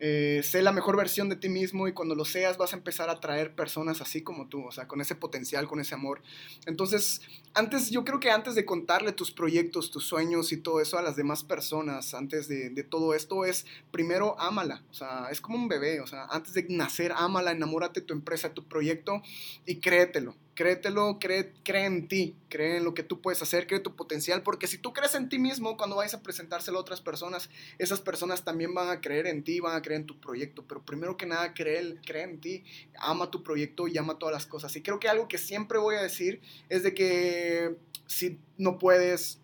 eh, 0.00 0.40
sé 0.42 0.62
la 0.62 0.72
mejor 0.72 0.96
versión 0.96 1.28
de 1.28 1.36
ti 1.36 1.48
mismo 1.48 1.86
y 1.88 1.92
cuando 1.92 2.14
lo 2.14 2.24
seas 2.24 2.58
vas 2.58 2.72
a 2.72 2.76
empezar 2.76 3.08
a 3.08 3.12
atraer 3.12 3.54
personas 3.54 4.00
así 4.00 4.22
como 4.22 4.48
tú, 4.48 4.64
o 4.64 4.72
sea, 4.72 4.88
con 4.88 5.00
ese 5.00 5.14
potencial, 5.14 5.68
con 5.68 5.80
ese 5.80 5.94
amor. 5.94 6.22
Entonces, 6.66 7.20
antes, 7.54 7.90
yo 7.90 8.04
creo 8.04 8.20
que 8.20 8.30
antes 8.30 8.54
de 8.54 8.64
contarle 8.64 9.12
tus 9.12 9.30
proyectos, 9.30 9.90
tus 9.90 10.04
sueños 10.04 10.52
y 10.52 10.56
todo 10.56 10.80
eso 10.80 10.98
a 10.98 11.02
las 11.02 11.16
demás 11.16 11.44
personas, 11.44 12.14
antes 12.14 12.48
de, 12.48 12.70
de 12.70 12.82
todo 12.82 13.14
esto, 13.14 13.44
es 13.44 13.66
primero 13.90 14.38
ámala, 14.40 14.84
o 14.90 14.94
sea, 14.94 15.28
es 15.30 15.40
como 15.40 15.56
un 15.56 15.68
bebé, 15.68 16.00
o 16.00 16.06
sea, 16.06 16.26
antes 16.26 16.54
de 16.54 16.66
nacer, 16.68 17.12
ámala, 17.16 17.52
enamórate 17.52 18.00
de 18.00 18.06
tu 18.06 18.14
empresa, 18.14 18.52
tu 18.52 18.64
proyecto 18.64 19.22
y 19.66 19.76
créetelo 19.76 20.34
créetelo, 20.54 21.18
cree, 21.18 21.52
cree 21.64 21.84
en 21.86 22.08
ti, 22.08 22.36
cree 22.48 22.78
en 22.78 22.84
lo 22.84 22.94
que 22.94 23.02
tú 23.02 23.20
puedes 23.20 23.42
hacer, 23.42 23.66
cree 23.66 23.80
tu 23.80 23.96
potencial, 23.96 24.42
porque 24.42 24.66
si 24.66 24.78
tú 24.78 24.92
crees 24.92 25.14
en 25.14 25.28
ti 25.28 25.38
mismo, 25.38 25.76
cuando 25.76 25.96
vayas 25.96 26.14
a 26.14 26.22
presentárselo 26.22 26.78
a 26.78 26.80
otras 26.80 27.00
personas, 27.00 27.50
esas 27.78 28.00
personas 28.00 28.44
también 28.44 28.74
van 28.74 28.88
a 28.88 29.00
creer 29.00 29.26
en 29.26 29.42
ti, 29.42 29.60
van 29.60 29.76
a 29.76 29.82
creer 29.82 30.02
en 30.02 30.06
tu 30.06 30.20
proyecto, 30.20 30.64
pero 30.66 30.82
primero 30.82 31.16
que 31.16 31.26
nada, 31.26 31.54
cree, 31.54 31.96
cree 32.04 32.22
en 32.24 32.40
ti, 32.40 32.64
ama 32.98 33.30
tu 33.30 33.42
proyecto 33.42 33.88
y 33.88 33.98
ama 33.98 34.18
todas 34.18 34.32
las 34.32 34.46
cosas. 34.46 34.74
Y 34.76 34.82
creo 34.82 35.00
que 35.00 35.08
algo 35.08 35.28
que 35.28 35.38
siempre 35.38 35.78
voy 35.78 35.96
a 35.96 36.02
decir 36.02 36.40
es 36.68 36.82
de 36.82 36.94
que 36.94 37.76
si 38.06 38.38
no 38.56 38.78
puedes, 38.78 39.40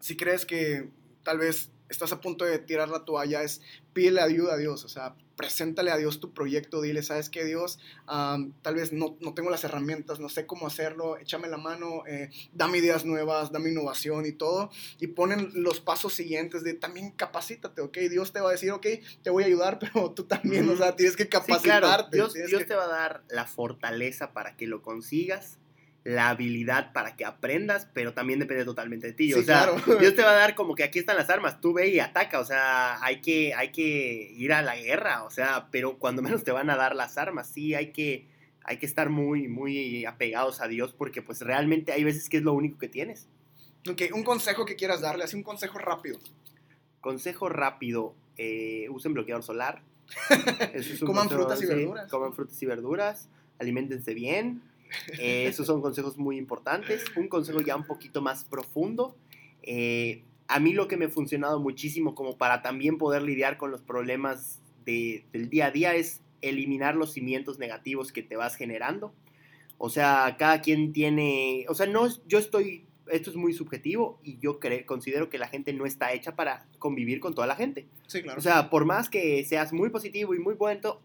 si 0.00 0.16
crees 0.16 0.46
que 0.46 0.88
tal 1.22 1.38
vez 1.38 1.70
estás 1.88 2.12
a 2.12 2.20
punto 2.20 2.44
de 2.44 2.58
tirar 2.58 2.88
la 2.88 3.04
toalla, 3.04 3.42
es 3.42 3.60
pídele 3.92 4.20
ayuda 4.20 4.54
a 4.54 4.56
Dios, 4.56 4.84
o 4.84 4.88
sea, 4.88 5.14
preséntale 5.40 5.90
a 5.90 5.96
Dios 5.96 6.20
tu 6.20 6.34
proyecto, 6.34 6.82
dile, 6.82 7.02
¿sabes 7.02 7.30
qué, 7.30 7.44
Dios? 7.46 7.78
Tal 8.06 8.74
vez 8.74 8.92
no, 8.92 9.16
no 9.20 9.32
tengo 9.32 9.48
las 9.48 9.64
herramientas, 9.64 10.20
no 10.20 10.28
sé 10.28 10.44
cómo 10.46 10.66
hacerlo, 10.66 11.16
échame 11.16 11.48
la 11.48 11.56
mano, 11.56 12.02
eh, 12.06 12.30
dame 12.52 12.76
ideas 12.78 13.06
nuevas, 13.06 13.50
dame 13.52 13.70
innovación 13.70 14.26
y 14.26 14.32
todo. 14.32 14.70
Y 14.98 15.06
ponen 15.06 15.50
los 15.54 15.80
pasos 15.80 16.12
siguientes 16.12 16.62
de 16.62 16.74
también 16.74 17.12
capacítate, 17.12 17.80
¿ok? 17.80 17.96
Dios 18.10 18.32
te 18.34 18.40
va 18.40 18.50
a 18.50 18.52
decir, 18.52 18.70
ok, 18.72 18.86
te 19.22 19.30
voy 19.30 19.44
a 19.44 19.46
ayudar, 19.46 19.78
pero 19.94 20.10
tú 20.12 20.24
también, 20.24 20.68
o 20.68 20.76
sea, 20.76 20.94
tienes 20.94 21.16
que 21.16 21.22
Sí, 21.24 21.28
capacitarte. 21.30 21.80
claro, 21.80 22.08
Dios, 22.12 22.32
tienes 22.34 22.50
Dios 22.50 22.60
que- 22.62 22.68
te 22.68 22.74
va 22.74 22.84
a 22.84 22.88
dar 22.88 23.24
la 23.30 23.46
fortaleza 23.46 24.32
para 24.34 24.56
que 24.56 24.66
lo 24.66 24.82
consigas, 24.82 25.58
la 26.04 26.30
habilidad 26.30 26.92
para 26.92 27.14
que 27.14 27.24
aprendas, 27.24 27.86
pero 27.92 28.14
también 28.14 28.38
depende 28.40 28.64
totalmente 28.64 29.08
de 29.08 29.12
ti. 29.12 29.32
o 29.34 29.38
Sí, 29.38 29.44
sea, 29.44 29.64
claro. 29.64 29.76
Dios 30.00 30.14
te 30.14 30.22
va 30.22 30.30
a 30.30 30.34
dar 30.34 30.54
como 30.54 30.74
que 30.74 30.82
aquí 30.84 30.98
están 30.98 31.16
las 31.16 31.28
armas, 31.30 31.60
tú 31.60 31.74
ve 31.74 31.88
y 31.88 32.00
ataca, 32.00 32.40
o 32.40 32.44
sea, 32.44 33.02
hay 33.04 33.20
que, 33.20 33.54
hay 33.54 33.70
que 33.70 34.32
ir 34.34 34.52
a 34.52 34.62
la 34.62 34.76
guerra, 34.76 35.24
o 35.24 35.30
sea, 35.30 35.68
pero 35.70 35.98
cuando 35.98 36.22
menos 36.22 36.42
te 36.44 36.52
van 36.52 36.70
a 36.70 36.76
dar 36.76 36.96
las 36.96 37.18
armas, 37.18 37.48
sí, 37.48 37.74
hay 37.74 37.92
que, 37.92 38.28
hay 38.64 38.78
que 38.78 38.86
estar 38.86 39.10
muy, 39.10 39.48
muy 39.48 40.04
apegados 40.06 40.60
a 40.60 40.68
Dios 40.68 40.94
porque 40.94 41.22
pues 41.22 41.42
realmente 41.42 41.92
hay 41.92 42.04
veces 42.04 42.28
que 42.28 42.38
es 42.38 42.42
lo 42.42 42.52
único 42.54 42.78
que 42.78 42.88
tienes. 42.88 43.28
Ok, 43.88 44.02
un 44.14 44.24
consejo 44.24 44.64
que 44.64 44.76
quieras 44.76 45.00
darle, 45.00 45.24
así 45.24 45.36
un 45.36 45.42
consejo 45.42 45.78
rápido. 45.78 46.18
Consejo 47.00 47.48
rápido, 47.48 48.14
eh, 48.36 48.86
usen 48.90 49.14
bloqueador 49.14 49.42
solar. 49.42 49.82
Eso 50.74 50.92
es 50.94 51.02
un 51.02 51.06
Coman 51.06 51.28
consejo, 51.28 51.42
frutas 51.42 51.62
y 51.62 51.66
sí, 51.66 51.74
verduras. 51.74 52.10
Coman 52.10 52.34
frutas 52.34 52.62
y 52.62 52.66
verduras, 52.66 53.28
aliméntense 53.58 54.12
bien. 54.14 54.62
Eh, 55.18 55.46
esos 55.46 55.66
son 55.66 55.80
consejos 55.80 56.16
muy 56.18 56.36
importantes. 56.36 57.04
Un 57.16 57.28
consejo 57.28 57.60
ya 57.60 57.76
un 57.76 57.86
poquito 57.86 58.20
más 58.22 58.44
profundo. 58.44 59.16
eh, 59.62 60.22
a 60.48 60.58
mí 60.58 60.72
lo 60.72 60.88
que 60.88 60.96
me 60.96 61.04
ha 61.04 61.08
funcionado 61.10 61.60
muchísimo 61.60 62.14
como 62.16 62.36
para 62.36 62.60
también 62.62 62.98
poder 62.98 63.22
lidiar 63.22 63.56
con 63.56 63.70
los 63.70 63.82
problemas 63.82 64.60
de- 64.84 65.24
del 65.32 65.48
día 65.48 65.66
a 65.66 65.70
día 65.70 65.94
es 65.94 66.22
eliminar 66.40 66.96
los 66.96 67.12
cimientos 67.12 67.58
negativos 67.60 68.10
que 68.10 68.22
te 68.22 68.34
vas 68.36 68.56
generando. 68.56 69.12
O 69.78 69.90
sea, 69.90 70.34
cada 70.38 70.60
quien 70.60 70.92
tiene, 70.92 71.66
o 71.68 71.74
sea, 71.74 71.86
no, 71.86 72.08
yo 72.26 72.38
estoy, 72.38 72.84
esto 73.12 73.30
es 73.30 73.36
muy 73.36 73.52
subjetivo 73.52 74.18
y 74.24 74.38
yo 74.38 74.58
cre- 74.58 74.84
considero 74.86 75.28
que 75.30 75.38
la 75.38 75.46
gente 75.46 75.72
no 75.72 75.86
está 75.86 76.12
hecha 76.14 76.34
para 76.34 76.66
convivir 76.78 77.20
con 77.20 77.34
toda 77.34 77.46
la 77.46 77.54
gente. 77.54 77.86
Sí, 78.08 78.20
claro. 78.22 78.38
O 78.38 78.42
sea, 78.42 78.70
por 78.70 78.84
más 78.86 79.08
que 79.08 79.44
seas 79.44 79.72
muy 79.72 79.90
positivo 79.90 80.34
y 80.34 80.38
muy 80.40 80.54
bueno, 80.54 81.00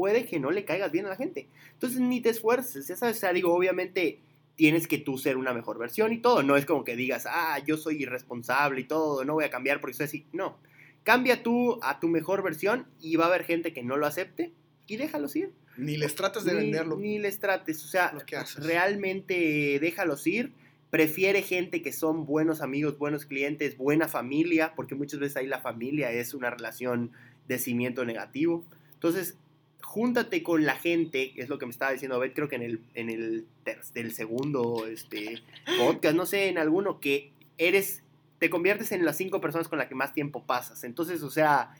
puede 0.00 0.24
que 0.24 0.40
no 0.40 0.50
le 0.50 0.64
caigas 0.64 0.90
bien 0.90 1.04
a 1.04 1.10
la 1.10 1.16
gente. 1.16 1.46
Entonces 1.74 2.00
ni 2.00 2.22
te 2.22 2.30
esfuerces, 2.30 2.88
ya 2.88 2.96
sabes, 2.96 3.18
o 3.18 3.20
sea, 3.20 3.34
digo, 3.34 3.52
obviamente 3.54 4.18
tienes 4.56 4.88
que 4.88 4.96
tú 4.96 5.18
ser 5.18 5.36
una 5.36 5.52
mejor 5.52 5.76
versión 5.76 6.10
y 6.14 6.22
todo. 6.22 6.42
No 6.42 6.56
es 6.56 6.64
como 6.64 6.84
que 6.84 6.96
digas, 6.96 7.26
ah, 7.28 7.58
yo 7.66 7.76
soy 7.76 8.02
irresponsable 8.02 8.80
y 8.80 8.84
todo, 8.84 9.26
no 9.26 9.34
voy 9.34 9.44
a 9.44 9.50
cambiar 9.50 9.82
porque 9.82 9.92
soy 9.92 10.04
así. 10.04 10.26
No, 10.32 10.56
cambia 11.02 11.42
tú 11.42 11.78
a 11.82 12.00
tu 12.00 12.08
mejor 12.08 12.42
versión 12.42 12.86
y 12.98 13.16
va 13.16 13.26
a 13.26 13.28
haber 13.28 13.44
gente 13.44 13.74
que 13.74 13.82
no 13.82 13.98
lo 13.98 14.06
acepte 14.06 14.54
y 14.86 14.96
déjalos 14.96 15.36
ir. 15.36 15.52
ni 15.76 15.98
les 15.98 16.14
trates 16.14 16.44
de 16.44 16.54
ni, 16.54 16.60
venderlo. 16.60 16.96
Ni 16.96 17.18
les 17.18 17.38
trates, 17.38 17.84
o 17.84 17.86
sea, 17.88 18.10
lo 18.14 18.24
que 18.24 18.36
haces. 18.36 18.64
realmente 18.64 19.78
déjalos 19.82 20.26
ir. 20.26 20.54
Prefiere 20.88 21.42
gente 21.42 21.82
que 21.82 21.92
son 21.92 22.24
buenos 22.24 22.62
amigos, 22.62 22.96
buenos 22.96 23.26
clientes, 23.26 23.76
buena 23.76 24.08
familia, 24.08 24.72
porque 24.74 24.94
muchas 24.94 25.20
veces 25.20 25.36
ahí 25.36 25.46
la 25.46 25.60
familia 25.60 26.10
es 26.10 26.32
una 26.32 26.48
relación 26.48 27.12
de 27.48 27.58
cimiento 27.58 28.06
negativo. 28.06 28.64
Entonces, 28.94 29.38
júntate 29.82 30.42
con 30.42 30.64
la 30.64 30.76
gente, 30.76 31.32
es 31.36 31.48
lo 31.48 31.58
que 31.58 31.66
me 31.66 31.72
estaba 31.72 31.92
diciendo 31.92 32.20
creo 32.34 32.48
que 32.48 32.56
en 32.56 32.62
el, 32.62 32.80
en 32.94 33.10
el 33.10 33.46
del 33.94 34.12
segundo 34.12 34.86
este, 34.86 35.42
podcast, 35.78 36.14
no 36.16 36.26
sé, 36.26 36.48
en 36.48 36.58
alguno, 36.58 37.00
que 37.00 37.32
eres, 37.58 38.02
te 38.38 38.50
conviertes 38.50 38.92
en 38.92 39.04
las 39.04 39.16
cinco 39.16 39.40
personas 39.40 39.68
con 39.68 39.78
las 39.78 39.88
que 39.88 39.94
más 39.94 40.14
tiempo 40.14 40.44
pasas. 40.44 40.84
Entonces, 40.84 41.22
o 41.22 41.30
sea, 41.30 41.74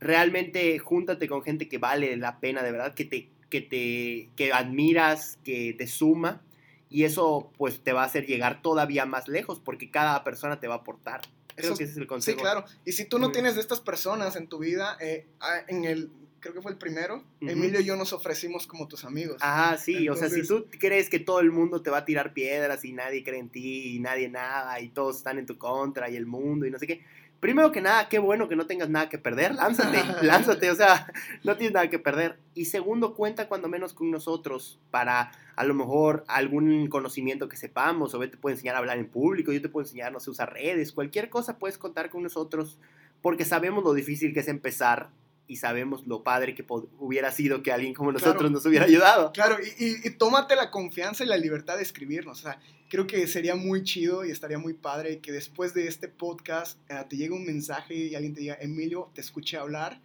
realmente 0.00 0.78
júntate 0.78 1.28
con 1.28 1.42
gente 1.42 1.68
que 1.68 1.78
vale 1.78 2.16
la 2.16 2.40
pena 2.40 2.62
de 2.62 2.72
verdad, 2.72 2.94
que 2.94 3.04
te, 3.04 3.28
que 3.50 3.60
te 3.60 4.28
que 4.36 4.52
admiras, 4.52 5.38
que 5.44 5.74
te 5.76 5.86
suma 5.86 6.42
y 6.88 7.04
eso 7.04 7.50
pues 7.56 7.80
te 7.80 7.92
va 7.92 8.02
a 8.02 8.06
hacer 8.06 8.26
llegar 8.26 8.62
todavía 8.62 9.06
más 9.06 9.28
lejos 9.28 9.60
porque 9.60 9.90
cada 9.90 10.22
persona 10.24 10.60
te 10.60 10.68
va 10.68 10.74
a 10.74 10.78
aportar. 10.78 11.22
Creo 11.54 11.70
Eso- 11.70 11.78
que 11.78 11.84
ese 11.84 11.92
es 11.92 11.96
el 11.98 12.02
Sí, 12.04 12.08
consejo. 12.08 12.40
claro. 12.40 12.64
Y 12.84 12.92
si 12.92 13.06
tú 13.06 13.18
no 13.18 13.32
tienes 13.32 13.54
de 13.54 13.62
estas 13.62 13.80
personas 13.80 14.36
en 14.36 14.46
tu 14.46 14.58
vida, 14.58 14.96
eh, 15.00 15.26
ah, 15.40 15.60
en 15.68 15.84
el, 15.84 16.10
creo 16.40 16.54
que 16.54 16.62
fue 16.62 16.72
el 16.72 16.78
primero. 16.78 17.22
Emilio 17.40 17.80
y 17.80 17.84
yo 17.84 17.96
nos 17.96 18.12
ofrecimos 18.12 18.66
como 18.66 18.88
tus 18.88 19.04
amigos. 19.04 19.38
Ajá, 19.40 19.78
sí, 19.78 20.08
o 20.08 20.16
sea, 20.16 20.28
si 20.28 20.46
tú 20.46 20.66
crees 20.78 21.08
que 21.08 21.18
todo 21.18 21.40
el 21.40 21.50
mundo 21.50 21.82
te 21.82 21.90
va 21.90 21.98
a 21.98 22.04
tirar 22.04 22.32
piedras 22.32 22.84
y 22.84 22.92
nadie 22.92 23.22
cree 23.24 23.40
en 23.40 23.48
ti 23.48 23.96
y 23.96 24.00
nadie 24.00 24.28
nada 24.28 24.80
y 24.80 24.88
todos 24.88 25.18
están 25.18 25.38
en 25.38 25.46
tu 25.46 25.58
contra 25.58 26.10
y 26.10 26.16
el 26.16 26.26
mundo 26.26 26.66
y 26.66 26.70
no 26.70 26.78
sé 26.78 26.86
qué. 26.86 27.04
Primero 27.40 27.70
que 27.70 27.82
nada, 27.82 28.08
qué 28.08 28.18
bueno 28.18 28.48
que 28.48 28.56
no 28.56 28.66
tengas 28.66 28.88
nada 28.88 29.10
que 29.10 29.18
perder, 29.18 29.54
lánzate, 29.54 30.02
lánzate, 30.22 30.70
o 30.70 30.74
sea, 30.74 31.12
no 31.44 31.56
tienes 31.56 31.74
nada 31.74 31.90
que 31.90 31.98
perder. 31.98 32.38
Y 32.54 32.64
segundo, 32.64 33.14
cuenta 33.14 33.46
cuando 33.46 33.68
menos 33.68 33.92
con 33.92 34.10
nosotros 34.10 34.80
para 34.90 35.32
a 35.54 35.64
lo 35.64 35.74
mejor 35.74 36.24
algún 36.28 36.88
conocimiento 36.88 37.48
que 37.48 37.56
sepamos, 37.56 38.14
o 38.14 38.20
te 38.20 38.36
puede 38.38 38.54
enseñar 38.54 38.74
a 38.74 38.78
hablar 38.78 38.98
en 38.98 39.08
público, 39.08 39.52
yo 39.52 39.60
te 39.60 39.68
puedo 39.68 39.84
enseñar, 39.84 40.12
no 40.12 40.20
sé, 40.20 40.30
usar 40.30 40.52
redes, 40.52 40.92
cualquier 40.92 41.28
cosa 41.28 41.58
puedes 41.58 41.76
contar 41.76 42.08
con 42.08 42.22
nosotros 42.22 42.78
porque 43.22 43.44
sabemos 43.44 43.82
lo 43.82 43.92
difícil 43.92 44.32
que 44.32 44.40
es 44.40 44.48
empezar 44.48 45.10
y 45.48 45.56
sabemos 45.56 46.06
lo 46.06 46.22
padre 46.24 46.54
que 46.54 46.64
hubiera 46.98 47.30
sido 47.30 47.62
que 47.62 47.70
alguien 47.72 47.94
como 47.94 48.10
nosotros 48.12 48.36
Claro. 48.38 48.50
nos 48.50 48.66
hubiera 48.66 48.84
ayudado. 48.86 49.32
Claro, 49.32 49.56
y, 49.78 49.84
y- 49.84 49.96
y 50.04 50.10
tómate 50.10 50.56
la 50.56 50.70
confianza 50.70 51.22
y 51.24 51.26
la 51.28 51.36
libertad 51.36 51.76
de 51.76 51.82
escribirnos. 51.84 52.40
O 52.40 52.42
sea, 52.42 52.60
creo 52.88 53.06
que 53.06 53.26
sería 53.26 53.54
muy 53.54 53.82
chido 53.84 54.24
y 54.24 54.30
estaría 54.30 54.58
muy 54.58 54.74
padre 54.74 55.20
que 55.20 55.32
después 55.32 55.72
de 55.74 55.86
este 55.88 56.08
podcast 56.08 56.78
eh, 56.90 57.04
te 57.08 57.16
llegue 57.16 57.32
un 57.34 57.44
mensaje 57.46 57.94
y 57.94 58.14
alguien 58.14 58.34
te 58.34 58.40
diga, 58.40 58.58
Emilio, 58.60 59.10
te 59.14 59.20
escuché 59.20 59.56
hablar, 59.56 60.00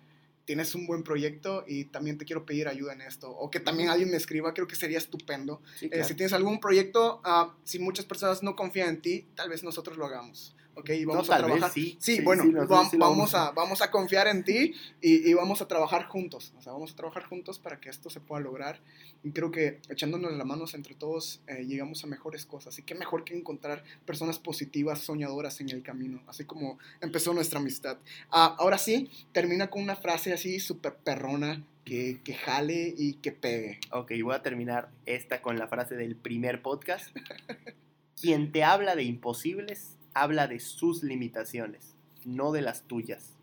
tienes 0.46 0.74
un 0.76 0.86
buen 0.88 1.04
proyecto 1.04 1.64
y 1.68 1.86
también 1.86 2.18
te 2.18 2.26
quiero 2.26 2.46
pedir 2.46 2.68
ayuda 2.68 2.94
en 2.94 3.02
esto. 3.02 3.32
O 3.32 3.50
que 3.50 3.60
también 3.60 3.90
alguien 3.90 4.10
me 4.12 4.18
escriba, 4.18 4.54
creo 4.54 4.68
que 4.68 4.76
sería 4.76 4.98
estupendo. 4.98 5.62
Sí, 5.80 5.86
Eh, 5.86 5.90
claro. 5.90 6.08
si 6.08 6.14
tienes 6.16 6.34
algún 6.34 6.60
proyecto, 6.60 7.22
ah, 7.24 7.56
si 7.64 7.80
muchas 7.80 8.06
personas 8.06 8.44
no 8.44 8.56
confían 8.56 8.90
en 8.90 9.02
ti, 9.02 9.28
tal 9.36 9.50
vez 9.50 9.64
nosotros 9.64 9.98
lo 9.98 10.06
hagamos. 10.06 10.56
¿Ok? 10.76 10.90
Vamos 11.06 11.28
No, 11.28 11.34
a 11.34 11.38
trabajar. 11.38 11.70
sí. 11.72 11.98
Sí, 12.00 12.16
Sí, 12.18 12.22
bueno, 12.22 12.44
sí, 12.44 12.52
lo 12.52 12.66
vamos, 12.66 12.98
vamos 12.98 13.36
a- 13.36 13.48
a, 13.48 13.52
vamos 13.52 13.82
a 13.82 13.92
confiar 13.92 14.28
en 14.28 14.44
ti 14.44 14.74
y, 15.02 15.30
y 15.30 15.34
vamos 15.34 15.62
a 15.62 15.68
trabajar 15.68 16.06
juntos. 16.06 16.54
O 16.58 16.62
sea, 16.62 16.72
vamos 16.72 16.94
a 16.94 16.96
trabajar 16.96 17.24
juntos 17.26 17.60
para 17.60 17.80
que 17.80 17.90
esto 17.90 18.10
se 18.10 18.20
pueda 18.22 18.42
lograr. 18.42 18.80
Y 19.24 19.32
creo 19.32 19.52
que 19.52 19.80
echándonos 19.90 20.32
las 20.32 20.48
manos 20.48 20.74
entre 20.74 20.96
todos 20.96 21.42
eh, 21.48 21.66
llegamos 21.66 22.04
a 22.04 22.08
mejores 22.08 22.46
cosas. 22.46 22.80
Y 22.80 22.84
qué 22.84 22.96
mejor 22.96 23.24
que 23.26 23.36
encontrar 23.38 23.84
personas 24.06 24.40
positivas, 24.40 25.00
soñadoras 25.00 25.60
en 25.62 25.70
el 25.70 25.84
camino, 25.84 26.24
así 26.28 26.46
como 26.46 26.80
empezó 27.02 27.34
nuestra 27.34 27.60
amistad. 27.60 27.98
Ah, 28.32 28.56
ahora 28.58 28.78
sí, 28.78 29.12
termina 29.34 29.70
con 29.70 29.84
una 29.84 29.96
frase 29.98 30.32
así 30.34 30.60
súper 30.60 30.96
perrona 30.96 31.64
que, 31.84 32.22
que 32.24 32.34
jale 32.34 32.94
y 32.98 33.16
que 33.16 33.32
pegue. 33.34 33.80
Ok, 33.92 34.12
voy 34.24 34.36
a 34.36 34.42
terminar 34.42 34.90
esta 35.06 35.42
con 35.42 35.60
la 35.60 35.68
frase 35.68 35.96
del 35.96 36.16
primer 36.16 36.62
podcast. 36.62 37.14
Quien 38.22 38.52
te 38.52 38.64
habla 38.64 38.96
de 38.96 39.04
imposibles, 39.04 39.98
habla 40.14 40.48
de 40.48 40.60
sus 40.60 41.04
limitaciones, 41.04 41.96
no 42.26 42.52
de 42.52 42.62
las 42.62 42.84
tuyas. 42.84 43.34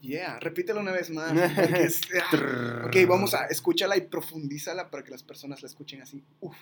Yeah, 0.00 0.38
repítelo 0.40 0.80
una 0.80 0.92
vez 0.92 1.10
más. 1.10 1.32
es- 1.78 2.00
ah. 2.32 2.84
ok, 2.86 2.96
vamos 3.08 3.34
a 3.34 3.46
escúchala 3.46 3.96
y 3.96 4.02
profundízala 4.02 4.90
para 4.90 5.02
que 5.02 5.10
las 5.10 5.22
personas 5.22 5.62
la 5.62 5.68
escuchen 5.68 6.02
así. 6.02 6.22
Uf. 6.40 6.56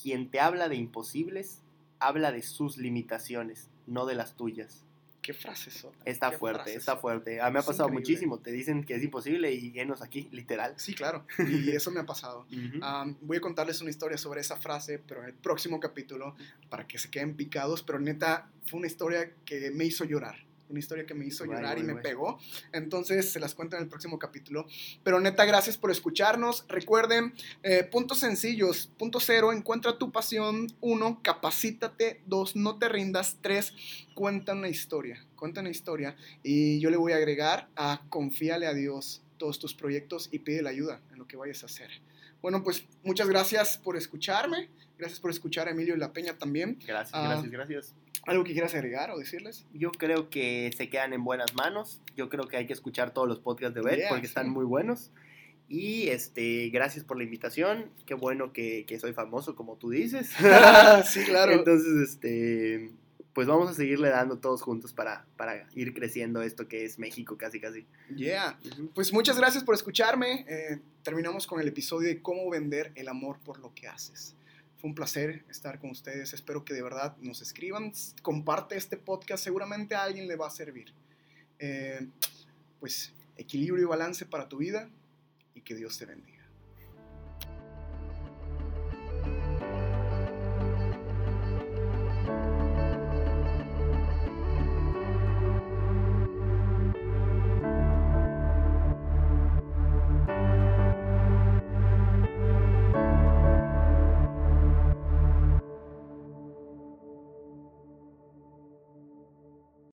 Quien 0.00 0.30
te 0.30 0.40
habla 0.40 0.68
de 0.68 0.76
imposibles, 0.76 1.60
habla 1.98 2.32
de 2.32 2.42
sus 2.42 2.76
limitaciones, 2.78 3.68
no 3.86 4.06
de 4.06 4.14
las 4.14 4.36
tuyas. 4.36 4.84
Qué 5.22 5.32
frase 5.32 5.70
sota. 5.70 5.96
Está 6.04 6.30
qué 6.30 6.38
fuerte, 6.38 6.74
está 6.74 6.96
fuerte. 6.96 7.40
A 7.40 7.46
mí 7.46 7.52
me 7.52 7.60
ha 7.60 7.62
pasado 7.62 7.88
increíble. 7.88 8.00
muchísimo. 8.00 8.38
Te 8.40 8.50
dicen 8.50 8.82
que 8.82 8.96
es 8.96 9.02
imposible 9.04 9.52
y 9.52 9.70
llenos 9.70 10.02
aquí, 10.02 10.28
literal. 10.32 10.74
Sí, 10.76 10.94
claro. 10.94 11.24
Y 11.48 11.70
eso 11.70 11.92
me 11.92 12.00
ha 12.00 12.06
pasado. 12.06 12.44
Am, 12.80 13.16
voy 13.20 13.36
a 13.36 13.40
contarles 13.40 13.80
una 13.80 13.90
historia 13.90 14.18
sobre 14.18 14.40
esa 14.40 14.56
frase, 14.56 14.98
pero 14.98 15.22
en 15.22 15.28
el 15.28 15.34
próximo 15.34 15.78
capítulo, 15.78 16.34
para 16.68 16.88
que 16.88 16.98
se 16.98 17.08
queden 17.08 17.36
picados. 17.36 17.82
Pero 17.84 18.00
neta, 18.00 18.50
fue 18.66 18.78
una 18.78 18.88
historia 18.88 19.32
que 19.44 19.70
me 19.70 19.84
hizo 19.84 20.04
llorar. 20.04 20.44
Una 20.72 20.78
historia 20.80 21.04
que 21.06 21.12
me 21.12 21.26
hizo 21.26 21.44
Guay, 21.44 21.58
llorar 21.58 21.78
y 21.78 21.82
me 21.82 21.92
guay. 21.92 22.02
pegó. 22.02 22.38
Entonces, 22.72 23.30
se 23.30 23.38
las 23.38 23.54
cuento 23.54 23.76
en 23.76 23.82
el 23.82 23.88
próximo 23.90 24.18
capítulo. 24.18 24.66
Pero 25.04 25.20
neta, 25.20 25.44
gracias 25.44 25.76
por 25.76 25.90
escucharnos. 25.90 26.64
Recuerden, 26.66 27.34
eh, 27.62 27.84
puntos 27.84 28.18
sencillos. 28.20 28.90
Punto 28.98 29.20
cero, 29.20 29.52
encuentra 29.52 29.98
tu 29.98 30.10
pasión. 30.10 30.66
Uno, 30.80 31.20
capacítate. 31.22 32.22
Dos, 32.26 32.56
no 32.56 32.78
te 32.78 32.88
rindas. 32.88 33.36
Tres, 33.42 33.74
cuenta 34.14 34.54
una 34.54 34.68
historia. 34.68 35.22
Cuenta 35.36 35.60
una 35.60 35.68
historia. 35.70 36.16
Y 36.42 36.80
yo 36.80 36.88
le 36.88 36.96
voy 36.96 37.12
a 37.12 37.16
agregar 37.16 37.68
a 37.76 38.02
confíale 38.08 38.66
a 38.66 38.72
Dios 38.72 39.22
todos 39.36 39.58
tus 39.58 39.74
proyectos 39.74 40.30
y 40.32 40.38
pide 40.38 40.62
la 40.62 40.70
ayuda 40.70 41.02
en 41.12 41.18
lo 41.18 41.28
que 41.28 41.36
vayas 41.36 41.62
a 41.64 41.66
hacer. 41.66 41.90
Bueno, 42.40 42.62
pues 42.64 42.84
muchas 43.04 43.28
gracias 43.28 43.76
por 43.76 43.96
escucharme. 43.98 44.70
Gracias 44.96 45.20
por 45.20 45.30
escuchar 45.30 45.68
a 45.68 45.72
Emilio 45.72 45.96
La 45.96 46.12
Peña 46.14 46.38
también. 46.38 46.78
Gracias, 46.86 47.10
Ah. 47.12 47.28
gracias, 47.28 47.50
gracias. 47.52 47.94
¿Algo 48.26 48.44
que 48.44 48.52
quieras 48.52 48.74
agregar 48.74 49.10
o 49.10 49.18
decirles? 49.18 49.66
Yo 49.72 49.90
creo 49.90 50.30
que 50.30 50.70
se 50.76 50.88
quedan 50.88 51.12
en 51.12 51.24
buenas 51.24 51.54
manos. 51.54 52.00
Yo 52.16 52.28
creo 52.28 52.46
que 52.46 52.56
hay 52.56 52.66
que 52.66 52.72
escuchar 52.72 53.12
todos 53.12 53.26
los 53.28 53.40
podcasts 53.40 53.74
de 53.74 53.82
Bet 53.82 53.98
Yeah, 53.98 54.08
porque 54.10 54.26
están 54.26 54.46
sí. 54.46 54.50
muy 54.50 54.64
buenos. 54.64 55.10
Y 55.68 56.08
este, 56.08 56.68
gracias 56.68 57.04
por 57.04 57.16
la 57.16 57.24
invitación. 57.24 57.90
Qué 58.06 58.14
bueno 58.14 58.52
que, 58.52 58.84
que 58.86 59.00
soy 59.00 59.12
famoso, 59.12 59.56
como 59.56 59.76
tú 59.76 59.90
dices. 59.90 60.30
sí, 61.06 61.24
claro. 61.24 61.52
Entonces, 61.52 62.10
este, 62.10 62.92
pues 63.32 63.48
vamos 63.48 63.70
a 63.70 63.74
seguirle 63.74 64.10
dando 64.10 64.38
todos 64.38 64.62
juntos 64.62 64.92
para, 64.92 65.26
para 65.36 65.66
ir 65.74 65.94
creciendo 65.94 66.42
esto 66.42 66.68
que 66.68 66.84
es 66.84 66.98
México 66.98 67.36
casi 67.36 67.58
casi. 67.58 67.86
Yeah. 68.14 68.58
Pues 68.94 69.12
muchas 69.12 69.36
gracias 69.38 69.64
por 69.64 69.74
escucharme. 69.74 70.44
Eh, 70.48 70.80
terminamos 71.02 71.46
con 71.46 71.60
el 71.60 71.68
episodio 71.68 72.08
de 72.08 72.20
cómo 72.20 72.48
vender 72.50 72.92
el 72.94 73.08
amor 73.08 73.38
por 73.40 73.58
lo 73.58 73.74
que 73.74 73.88
haces. 73.88 74.36
Fue 74.82 74.88
un 74.88 74.96
placer 74.96 75.44
estar 75.48 75.78
con 75.78 75.90
ustedes. 75.90 76.32
Espero 76.32 76.64
que 76.64 76.74
de 76.74 76.82
verdad 76.82 77.16
nos 77.20 77.40
escriban. 77.40 77.92
Comparte 78.20 78.76
este 78.76 78.96
podcast. 78.96 79.44
Seguramente 79.44 79.94
a 79.94 80.02
alguien 80.02 80.26
le 80.26 80.34
va 80.34 80.48
a 80.48 80.50
servir. 80.50 80.92
Eh, 81.60 82.04
pues 82.80 83.12
equilibrio 83.36 83.84
y 83.84 83.86
balance 83.86 84.26
para 84.26 84.48
tu 84.48 84.56
vida 84.56 84.90
y 85.54 85.60
que 85.60 85.76
Dios 85.76 85.96
te 85.98 86.06
bendiga. 86.06 86.31